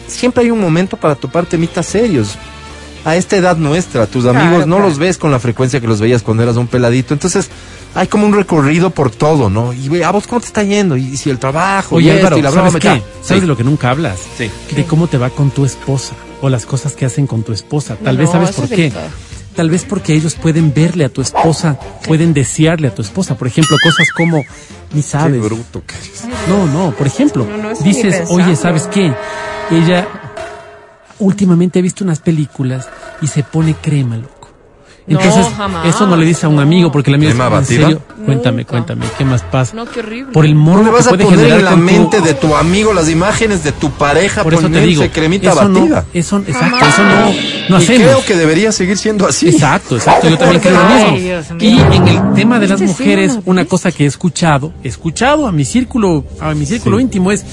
Siempre 0.07 0.45
hay 0.45 0.51
un 0.51 0.61
momento 0.61 0.95
para 0.95 1.15
topar 1.15 1.45
temitas 1.45 1.85
serios. 1.85 2.37
A 3.07 3.15
esta 3.15 3.37
edad 3.37 3.55
nuestra, 3.57 4.05
tus 4.05 4.23
Claro, 4.23 4.39
amigos 4.39 4.67
no 4.67 4.75
claro. 4.75 4.89
los 4.89 4.97
ves 4.99 5.17
con 5.17 5.31
la 5.31 5.39
frecuencia 5.39 5.79
que 5.79 5.87
los 5.87 6.01
veías 6.01 6.21
cuando 6.23 6.43
eras 6.43 6.57
un 6.57 6.67
peladito. 6.67 7.13
Entonces 7.13 7.49
hay 7.95 8.07
como 8.07 8.25
un 8.25 8.33
recorrido 8.33 8.89
por 8.89 9.11
todo, 9.11 9.49
¿no? 9.49 9.71
Y 9.71 10.01
a 10.03 10.11
vos 10.11 10.27
cómo 10.27 10.41
te 10.41 10.47
está 10.47 10.61
yendo, 10.63 10.97
y 10.97 11.15
si 11.15 11.29
el 11.29 11.39
trabajo, 11.39 11.95
y 11.99 12.03
Oye, 12.03 12.15
esto, 12.15 12.27
Álvaro, 12.27 12.37
y 12.37 12.41
la 12.41 12.51
¿sabes 12.51 12.73
broma, 12.73 12.79
qué? 12.95 13.01
¿Sabes 13.21 13.27
Sí. 13.27 13.39
de 13.39 13.47
lo 13.47 13.55
que 13.55 13.63
nunca 13.63 13.89
hablas? 13.91 14.19
Sí. 14.37 14.51
De 14.75 14.83
cómo 14.85 15.07
te 15.07 15.17
va 15.17 15.29
con 15.29 15.51
tu 15.51 15.63
esposa 15.63 16.13
o 16.41 16.49
las 16.49 16.65
cosas 16.65 16.93
que 16.93 17.05
hacen 17.05 17.27
con 17.27 17.43
tu 17.43 17.53
esposa. 17.53 17.95
Tal 17.95 18.15
No, 18.17 18.21
vez 18.23 18.29
sabes 18.31 18.51
por 18.51 18.67
qué. 18.67 18.91
Tal 19.55 19.69
vez 19.71 19.85
porque 19.85 20.13
ellos 20.13 20.35
pueden 20.35 20.73
verle 20.73 21.05
a 21.05 21.09
tu 21.09 21.21
esposa, 21.21 21.79
pueden 22.05 22.33
desearle 22.33 22.89
a 22.89 22.93
tu 22.93 23.01
esposa. 23.01 23.35
Por 23.35 23.47
ejemplo, 23.47 23.75
cosas 23.83 24.07
como, 24.15 24.43
ni 24.93 25.01
Qué 25.01 25.07
sabes. 25.07 25.41
bruto 25.41 25.81
que 25.87 25.95
eres. 25.95 26.25
No, 26.49 26.65
no, 26.67 26.91
por 26.91 27.07
ejemplo, 27.07 27.47
No, 27.49 27.57
no, 27.57 27.79
dices, 27.79 28.23
oye, 28.29 28.55
¿sabes 28.57 28.83
qué? 28.93 29.11
Ella 29.71 30.07
últimamente 31.19 31.79
ha 31.79 31.81
visto 31.81 32.03
unas 32.03 32.19
películas 32.19 32.87
y 33.21 33.27
se 33.27 33.43
pone 33.43 33.73
crema, 33.75 34.17
loco. 34.17 34.35
No, 35.09 35.17
Entonces, 35.21 35.47
jamás. 35.55 35.85
eso 35.87 36.05
no 36.05 36.17
le 36.17 36.25
dice 36.25 36.47
a 36.47 36.49
un 36.49 36.59
amigo 36.59 36.91
porque 36.91 37.11
el 37.11 37.15
amigo 37.15 37.31
¿Crema 37.31 37.61
dice, 37.61 37.75
¿en 37.75 37.81
batida? 37.81 38.01
serio? 38.01 38.25
Cuéntame, 38.25 38.65
cuéntame, 38.65 39.05
¿qué 39.17 39.23
más 39.23 39.41
pasa? 39.41 39.73
No, 39.73 39.85
qué 39.85 40.01
horrible. 40.01 40.33
Por 40.33 40.43
el 40.45 40.53
No 40.53 40.59
morbo 40.59 40.83
le 40.83 40.89
vas 40.91 41.03
que 41.03 41.07
a 41.07 41.11
puede 41.11 41.23
poner 41.23 41.39
generar 41.39 41.59
en 41.59 41.65
la 41.65 41.71
tu- 41.71 41.77
mente 41.77 42.19
de 42.19 42.33
tu 42.33 42.53
amigo 42.57 42.91
las 42.93 43.09
imágenes 43.09 43.63
de 43.63 43.71
tu 43.71 43.89
pareja 43.91 44.43
Por 44.43 44.53
eso 44.53 44.63
te 44.63 44.67
poniéndose 44.67 45.03
digo, 45.03 45.13
cremita 45.13 45.51
eso 45.51 45.69
no, 45.69 45.79
batida. 45.79 46.05
eso, 46.13 46.37
exacto, 46.45 46.75
Jamás. 46.75 46.93
eso 46.93 47.03
no, 47.03 47.25
no 47.69 47.79
y 47.79 47.83
hacemos. 47.83 48.01
creo 48.03 48.25
que 48.25 48.35
debería 48.35 48.73
seguir 48.73 48.97
siendo 48.97 49.25
así. 49.25 49.47
Exacto, 49.47 49.95
exacto, 49.95 50.27
yo 50.27 50.37
también 50.37 50.59
creo 50.61 50.75
lo 50.77 51.11
mismo. 51.13 51.57
Y 51.57 51.79
en 51.95 52.07
el 52.09 52.33
tema 52.33 52.59
de 52.59 52.67
las 52.67 52.81
mujeres, 52.81 53.39
una 53.45 53.63
cosa 53.63 53.93
que 53.93 54.03
he 54.03 54.07
escuchado, 54.07 54.73
he 54.83 54.89
escuchado 54.89 55.47
a 55.47 55.53
mi 55.53 55.63
círculo, 55.63 56.25
a 56.41 56.53
mi 56.53 56.65
círculo 56.65 56.97
Sí. 56.97 57.03
íntimo 57.03 57.31
es, 57.31 57.45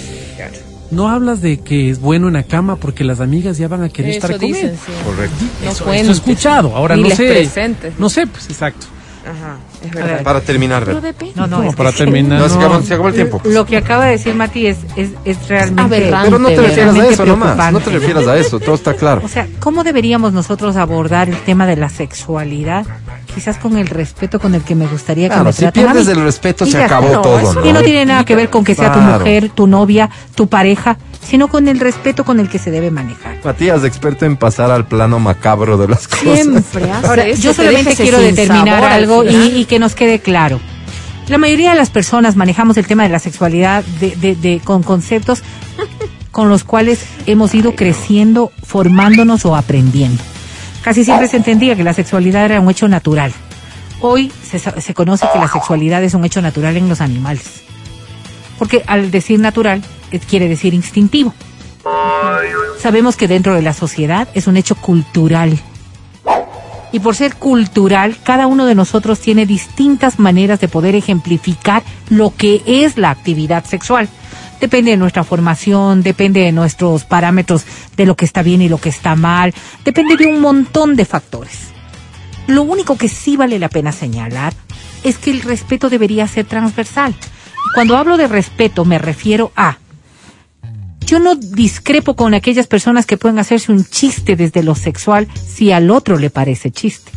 no 0.91 1.09
hablas 1.09 1.41
de 1.41 1.61
que 1.61 1.91
es 1.91 2.01
bueno 2.01 2.29
en 2.29 2.35
la 2.35 2.43
cama 2.45 2.77
porque 2.77 3.05
las 3.05 3.21
amigas 3.21 3.59
ya 3.59 3.69
van 3.69 3.83
a 3.83 3.89
querer 3.89 4.13
estar 4.13 4.33
con 4.39 4.45
él. 4.55 4.55
sí. 4.55 4.93
Correcto. 5.05 5.37
No 5.65 5.71
Eso, 5.71 5.85
cuentes. 5.85 6.03
eso 6.03 6.11
he 6.11 6.15
escuchado, 6.15 6.77
ahora 6.77 6.97
Ni 6.97 7.05
no 7.09 7.11
sé. 7.17 7.27
presentes. 7.27 7.99
No 7.99 8.09
sé, 8.09 8.27
pues 8.27 8.49
exacto. 8.51 8.87
Ajá, 9.25 9.57
es 9.83 9.91
verdad. 9.91 10.23
Para 10.23 10.41
terminar. 10.43 10.87
No, 11.35 11.47
no, 11.47 11.63
es 11.63 11.75
para 11.75 11.93
que- 11.93 11.97
terminar. 11.97 12.39
No, 12.41 12.47
se, 12.47 12.57
no. 12.57 12.61
acabó, 12.67 12.83
se 12.83 12.93
acabó 12.93 13.09
el 13.09 13.15
tiempo. 13.15 13.41
Lo 13.45 13.65
que 13.65 13.79
acaba 13.79 14.05
de 14.05 14.11
decir 14.13 14.35
Mati 14.35 14.67
es, 14.67 14.77
es, 14.97 15.13
es 15.25 15.49
realmente. 15.49 15.81
Aberrante. 15.83 16.27
Pero 16.27 16.39
no 16.39 16.49
te 16.51 16.57
refieras 16.61 16.95
a 16.95 17.07
eso 17.09 17.25
nomás. 17.25 17.73
No 17.73 17.81
te 17.81 17.91
refieras 17.91 18.27
a 18.27 18.37
eso, 18.37 18.61
todo 18.61 18.75
está 18.75 18.93
claro. 18.93 19.23
O 19.25 19.29
sea, 19.29 19.49
¿cómo 19.61 19.83
deberíamos 19.83 20.35
nosotros 20.35 20.77
abordar 20.77 21.31
el 21.31 21.39
tema 21.39 21.67
de 21.67 21.77
la 21.77 21.89
sexualidad? 21.89 22.85
Quizás 23.35 23.59
con 23.59 23.77
el 23.77 23.89
respeto 23.89 24.39
con 24.39 24.55
el 24.55 24.63
que 24.63 24.75
me 24.75 24.87
gustaría 24.87 25.25
que 25.29 25.35
Claro, 25.35 25.45
me 25.47 25.53
si 25.53 25.67
pierdes 25.73 26.07
mí. 26.07 26.13
el 26.13 26.23
respeto 26.23 26.65
Y 26.67 26.71
se 26.71 26.83
acabó 26.83 27.21
todo, 27.21 27.55
¿no? 27.55 27.67
Y 27.67 27.73
no 27.73 27.83
tiene 27.83 28.05
nada 28.07 28.25
que 28.25 28.37
ver 28.37 28.49
con 28.49 28.63
que 28.65 28.75
sea 28.75 28.93
tu 28.93 29.01
mujer, 29.01 29.51
tu 29.51 29.67
novia, 29.67 30.09
tu 30.37 30.47
pareja, 30.47 30.97
sino 31.27 31.49
con 31.49 31.67
el 31.69 31.81
respeto 31.81 32.25
con 32.25 32.39
el 32.39 32.49
que 32.49 32.59
se 32.61 32.71
debe 32.71 32.91
manejar. 32.93 33.39
Matías, 33.45 33.83
experto 33.85 34.25
en 34.25 34.37
pasar 34.37 34.71
al 34.71 34.87
plano 34.87 35.19
macabro 35.19 35.77
de 35.77 35.89
las 35.89 36.07
cosas. 36.07 36.23
Siempre 36.23 36.91
Ahora, 37.03 37.29
yo 37.29 37.51
te 37.51 37.55
solamente 37.55 37.97
quiero 37.97 38.19
determinar 38.21 38.69
sabor 38.81 38.89
algo 38.91 39.25
y, 39.25 39.35
y 39.61 39.65
que 39.65 39.79
nos 39.81 39.95
quede 39.95 40.21
claro. 40.21 40.61
La 41.27 41.39
mayoría 41.39 41.71
de 41.71 41.77
las 41.77 41.91
personas 41.91 42.37
manejamos 42.37 42.77
el 42.77 42.87
tema 42.87 43.03
de 43.03 43.09
la 43.09 43.19
sexualidad 43.19 43.83
de, 43.99 44.15
de- 44.15 44.37
de- 44.37 44.61
con 44.63 44.83
conceptos 44.83 45.43
con 46.31 46.49
los 46.49 46.65
cuales 46.65 47.01
hemos 47.27 47.55
ido 47.55 47.75
creciendo, 47.75 48.53
formándonos 48.63 49.45
o 49.47 49.57
aprendiendo. 49.57 50.23
Casi 50.85 51.03
siempre 51.03 51.29
se 51.29 51.39
entendía 51.39 51.75
que 51.75 51.83
la 51.83 51.95
sexualidad 51.95 52.45
era 52.45 52.61
un 52.61 52.71
hecho 52.71 52.89
natural. 52.89 53.33
Hoy 54.03 54.31
se, 54.43 54.59
se 54.59 54.95
conoce 54.95 55.27
que 55.33 55.39
la 55.39 55.49
sexualidad 55.49 56.05
es 56.05 56.13
un 56.13 56.27
hecho 56.27 56.43
natural 56.43 56.77
en 56.77 56.91
los 56.91 57.01
animales. 57.01 57.63
Porque 58.59 58.85
al 58.87 59.11
decir 59.11 59.41
natural, 59.41 59.83
eh, 60.11 60.21
quiere 60.21 60.47
decir 60.47 60.75
instintivo. 60.75 61.33
Sabemos 62.79 63.17
que 63.17 63.29
dentro 63.29 63.55
de 63.55 63.63
la 63.63 63.73
sociedad 63.73 64.29
es 64.35 64.47
un 64.47 64.59
hecho 64.59 64.75
cultural. 64.75 65.59
Y 66.93 67.01
por 67.01 67.17
ser 67.17 67.35
cultural, 67.37 68.17
cada 68.23 68.47
uno 68.47 68.67
de 68.67 68.75
nosotros 68.75 69.21
tiene 69.21 69.47
distintas 69.47 70.19
maneras 70.19 70.61
de 70.61 70.69
poder 70.69 70.95
ejemplificar 70.95 71.83
lo 72.11 72.35
que 72.37 72.63
es 72.67 72.99
la 72.99 73.09
actividad 73.09 73.65
sexual. 73.65 74.09
Depende 74.61 74.93
de 74.93 74.97
nuestra 74.97 75.25
formación, 75.25 76.03
depende 76.03 76.41
de 76.41 76.53
nuestros 76.53 77.05
parámetros 77.05 77.65
de 77.97 78.07
lo 78.07 78.17
que 78.17 78.25
está 78.25 78.43
bien 78.43 78.63
y 78.63 78.69
lo 78.69 78.79
que 78.79 78.89
está 78.89 79.15
mal, 79.15 79.53
depende 79.85 80.17
de 80.17 80.27
un 80.27 80.41
montón 80.41 80.97
de 80.97 81.05
factores. 81.05 81.73
Lo 82.47 82.63
único 82.63 82.97
que 82.97 83.09
sí 83.09 83.37
vale 83.37 83.59
la 83.59 83.69
pena 83.69 83.93
señalar 83.93 84.55
es 85.03 85.19
que 85.19 85.31
el 85.31 85.43
respeto 85.43 85.91
debería 85.91 86.27
ser 86.29 86.47
transversal. 86.47 87.15
Cuando 87.75 87.97
hablo 87.97 88.17
de 88.17 88.29
respeto 88.29 88.85
me 88.85 88.99
refiero 88.99 89.53
a 89.57 89.79
yo 91.07 91.19
no 91.19 91.35
discrepo 91.35 92.17
con 92.17 92.33
aquellas 92.35 92.67
personas 92.67 93.05
que 93.05 93.19
pueden 93.19 93.39
hacerse 93.39 93.71
un 93.71 93.85
chiste 93.85 94.37
desde 94.37 94.63
lo 94.63 94.75
sexual 94.75 95.29
si 95.47 95.71
al 95.71 95.91
otro 95.91 96.19
le 96.19 96.31
parece 96.31 96.71
chiste. 96.71 97.13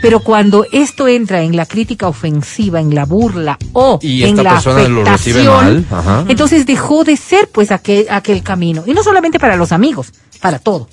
Pero 0.00 0.20
cuando 0.20 0.64
esto 0.70 1.08
entra 1.08 1.42
en 1.42 1.56
la 1.56 1.66
crítica 1.66 2.06
ofensiva, 2.08 2.80
en 2.80 2.94
la 2.94 3.04
burla 3.04 3.58
o 3.72 3.98
Y 4.00 4.22
en 4.22 4.30
esta 4.30 4.42
la 4.42 4.50
persona 4.52 4.88
lo 4.88 5.04
recibe 5.04 5.40
afectación, 5.40 5.86
mal, 5.90 5.98
ajá. 5.98 6.24
entonces 6.28 6.66
dejó 6.66 7.02
de 7.04 7.16
ser 7.16 7.48
pues 7.50 7.72
aquel, 7.72 8.06
aquel 8.10 8.42
camino. 8.42 8.84
Y 8.86 8.92
no 8.94 9.02
solamente 9.02 9.40
para 9.40 9.56
los 9.56 9.72
amigos, 9.72 10.12
para 10.40 10.58
todo. 10.60 10.88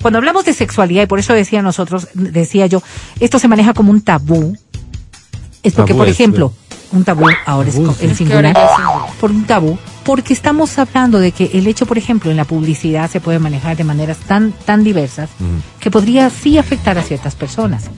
Cuando 0.00 0.18
hablamos 0.18 0.44
de 0.44 0.54
sexualidad, 0.54 1.02
y 1.02 1.06
por 1.06 1.18
eso 1.18 1.32
decía 1.34 1.60
nosotros, 1.60 2.08
decía 2.14 2.66
yo, 2.66 2.82
esto 3.20 3.38
se 3.38 3.48
maneja 3.48 3.74
como 3.74 3.90
un 3.90 4.00
tabú, 4.00 4.56
es 5.62 5.74
porque, 5.74 5.92
Tabú 5.92 5.98
por 5.98 6.08
es, 6.08 6.14
ejemplo, 6.14 6.52
un 6.92 7.04
tabú 7.04 7.26
ahora 7.44 7.68
es 7.68 7.74
Tabú, 7.74 7.92
singular, 7.92 8.10
es 8.10 8.16
singular. 8.16 8.56
por 9.20 9.30
un 9.30 9.44
tabú, 9.44 9.78
porque 10.04 10.32
estamos 10.32 10.78
hablando 10.78 11.18
de 11.18 11.32
que 11.32 11.50
el 11.54 11.66
hecho, 11.66 11.84
por 11.84 11.98
ejemplo, 11.98 12.30
en 12.30 12.36
la 12.36 12.44
publicidad 12.44 13.10
se 13.10 13.20
puede 13.20 13.40
manejar 13.40 13.76
de 13.76 13.84
maneras 13.84 14.18
tan, 14.18 14.52
tan 14.52 14.84
diversas 14.84 15.30
que 15.80 15.90
podría 15.90 16.30
sí 16.30 16.56
afectar 16.58 16.96
a 16.96 17.02
ciertas 17.02 17.34
personas. 17.34 17.90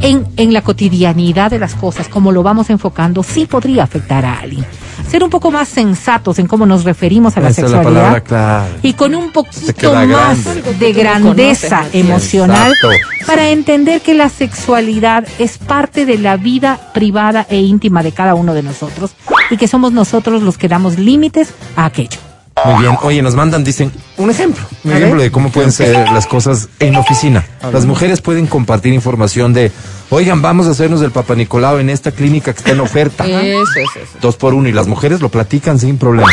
En, 0.00 0.26
en 0.36 0.52
la 0.52 0.62
cotidianidad 0.62 1.50
de 1.50 1.58
las 1.58 1.74
cosas, 1.74 2.08
como 2.08 2.32
lo 2.32 2.42
vamos 2.42 2.68
enfocando, 2.68 3.22
sí 3.22 3.46
podría 3.46 3.84
afectar 3.84 4.24
a 4.24 4.40
alguien. 4.40 4.66
Ser 5.08 5.22
un 5.22 5.30
poco 5.30 5.50
más 5.50 5.68
sensatos 5.68 6.38
en 6.38 6.46
cómo 6.46 6.66
nos 6.66 6.84
referimos 6.84 7.36
a 7.36 7.40
la 7.40 7.48
Esa 7.48 7.66
es 7.66 7.70
la 7.70 7.78
sexualidad 7.78 8.22
palabra 8.22 8.66
y 8.82 8.92
con 8.94 9.14
un 9.14 9.32
poquito 9.32 9.92
más 9.92 10.08
grande. 10.08 10.62
De 10.78 10.92
grandeza 10.92 11.78
conoces, 11.78 11.94
emocional 11.94 12.72
Exacto. 12.72 13.26
para 13.26 13.48
entender 13.48 14.00
que 14.00 14.14
la 14.14 14.28
sexualidad 14.28 15.26
es 15.38 15.58
parte 15.58 16.06
de 16.06 16.18
la 16.18 16.36
vida 16.36 16.90
privada 16.92 17.46
e 17.48 17.60
íntima 17.60 18.02
de 18.02 18.12
cada 18.12 18.34
uno 18.34 18.54
de 18.54 18.62
nosotros 18.62 19.14
y 19.50 19.56
que 19.56 19.68
somos 19.68 19.92
nosotros 19.92 20.42
los 20.42 20.58
que 20.58 20.68
damos 20.68 20.98
límites 20.98 21.54
a 21.76 21.86
aquello. 21.86 22.18
Muy 22.64 22.82
bien. 22.82 22.96
Oye, 23.02 23.20
nos 23.22 23.34
mandan, 23.34 23.62
dicen, 23.64 23.92
un 24.16 24.30
ejemplo. 24.30 24.64
Un 24.84 24.92
A 24.92 24.96
ejemplo 24.96 25.16
ver. 25.18 25.24
de 25.26 25.30
cómo 25.30 25.50
pueden 25.50 25.70
ser 25.72 25.94
las 26.12 26.26
cosas 26.26 26.68
en 26.80 26.96
oficina. 26.96 27.44
Las 27.72 27.84
mujeres 27.86 28.20
pueden 28.20 28.46
compartir 28.46 28.92
información 28.94 29.52
de, 29.52 29.70
oigan, 30.10 30.40
vamos 30.40 30.66
a 30.66 30.70
hacernos 30.70 31.02
el 31.02 31.10
Papa 31.10 31.34
Nicolau 31.34 31.78
en 31.78 31.90
esta 31.90 32.10
clínica 32.12 32.52
que 32.52 32.58
está 32.60 32.70
en 32.72 32.80
oferta. 32.80 33.24
Eso, 33.26 33.38
eso, 33.62 33.98
eso. 34.02 34.18
Dos 34.20 34.36
por 34.36 34.54
uno 34.54 34.68
y 34.68 34.72
las 34.72 34.86
mujeres 34.86 35.20
lo 35.20 35.28
platican 35.28 35.78
sin 35.78 35.98
problema. 35.98 36.30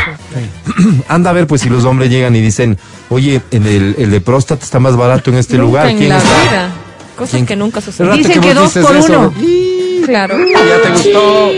Anda 1.07 1.31
a 1.31 1.33
ver 1.33 1.47
pues 1.47 1.61
si 1.61 1.69
los 1.69 1.83
hombres 1.85 2.09
llegan 2.09 2.35
y 2.35 2.41
dicen, 2.41 2.77
oye, 3.09 3.41
en 3.51 3.65
el, 3.65 3.95
el 3.97 4.11
de 4.11 4.21
próstata 4.21 4.63
está 4.63 4.79
más 4.79 4.95
barato 4.95 5.31
en 5.31 5.37
este 5.37 5.57
Nunca 5.57 5.65
lugar. 5.67 5.87
en 5.89 5.97
¿Quién 5.97 6.09
la 6.09 6.17
está? 6.17 6.41
vida. 6.49 6.69
Cosas 7.17 7.31
¿Quién? 7.31 7.45
que 7.45 7.55
nunca 7.55 7.81
suceden. 7.81 8.13
Dicen 8.17 8.41
que 8.41 8.53
dos 8.53 8.73
por 8.73 8.95
eso, 8.95 9.19
uno. 9.19 9.33
y 9.41 10.01
Claro. 10.05 10.35
Ya 10.47 10.81
te 10.81 10.89
gustó. 10.91 11.49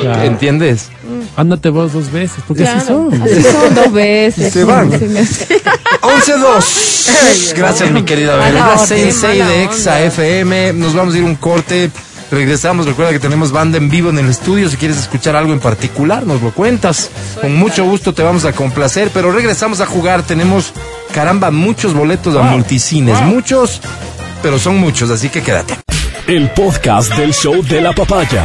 Claro. 0.00 0.22
¿Entiendes? 0.22 0.88
Ándate 1.36 1.70
vos 1.70 1.92
dos 1.92 2.10
veces, 2.12 2.42
porque 2.46 2.64
así 2.64 2.86
Claro, 2.86 3.08
son. 3.10 3.22
así 3.22 3.42
son 3.42 3.74
dos 3.74 3.92
veces. 3.92 4.52
Se 4.52 4.64
van. 4.64 4.90
Sí, 4.90 5.06
me- 5.06 5.20
11-2. 6.00 7.54
Gracias, 7.56 7.90
mi 7.90 8.02
querida 8.04 8.36
Bel. 8.36 8.54
Mala 8.54 8.66
La 8.66 8.72
orden, 8.74 8.86
6 8.86 9.22
mala 9.22 9.46
de. 9.48 9.64
Exa 9.64 10.00
FM. 10.02 10.72
Nos 10.74 10.94
vamos 10.94 11.14
a 11.14 11.18
ir 11.18 11.24
un 11.24 11.36
corte. 11.36 11.90
Regresamos. 12.30 12.86
Recuerda 12.86 13.12
que 13.12 13.18
tenemos 13.18 13.52
banda 13.52 13.78
en 13.78 13.88
vivo 13.90 14.10
en 14.10 14.18
el 14.18 14.28
estudio. 14.28 14.68
Si 14.68 14.76
quieres 14.76 14.98
escuchar 14.98 15.34
algo 15.36 15.52
en 15.52 15.60
particular, 15.60 16.26
nos 16.26 16.40
lo 16.42 16.52
cuentas. 16.52 17.10
Con 17.40 17.54
mucho 17.56 17.84
gusto 17.84 18.12
te 18.14 18.22
vamos 18.22 18.44
a 18.44 18.52
complacer. 18.52 19.10
Pero 19.12 19.32
regresamos 19.32 19.80
a 19.80 19.86
jugar. 19.86 20.22
Tenemos, 20.24 20.72
caramba, 21.12 21.50
muchos 21.50 21.94
boletos 21.94 22.36
a 22.36 22.42
multicines. 22.42 23.20
Muchos, 23.22 23.80
pero 24.42 24.58
son 24.58 24.78
muchos. 24.78 25.10
Así 25.10 25.28
que 25.28 25.42
quédate. 25.42 25.78
El 26.26 26.50
podcast 26.50 27.12
del 27.16 27.32
show 27.34 27.62
de 27.62 27.80
la 27.80 27.92
papaya. 27.92 28.44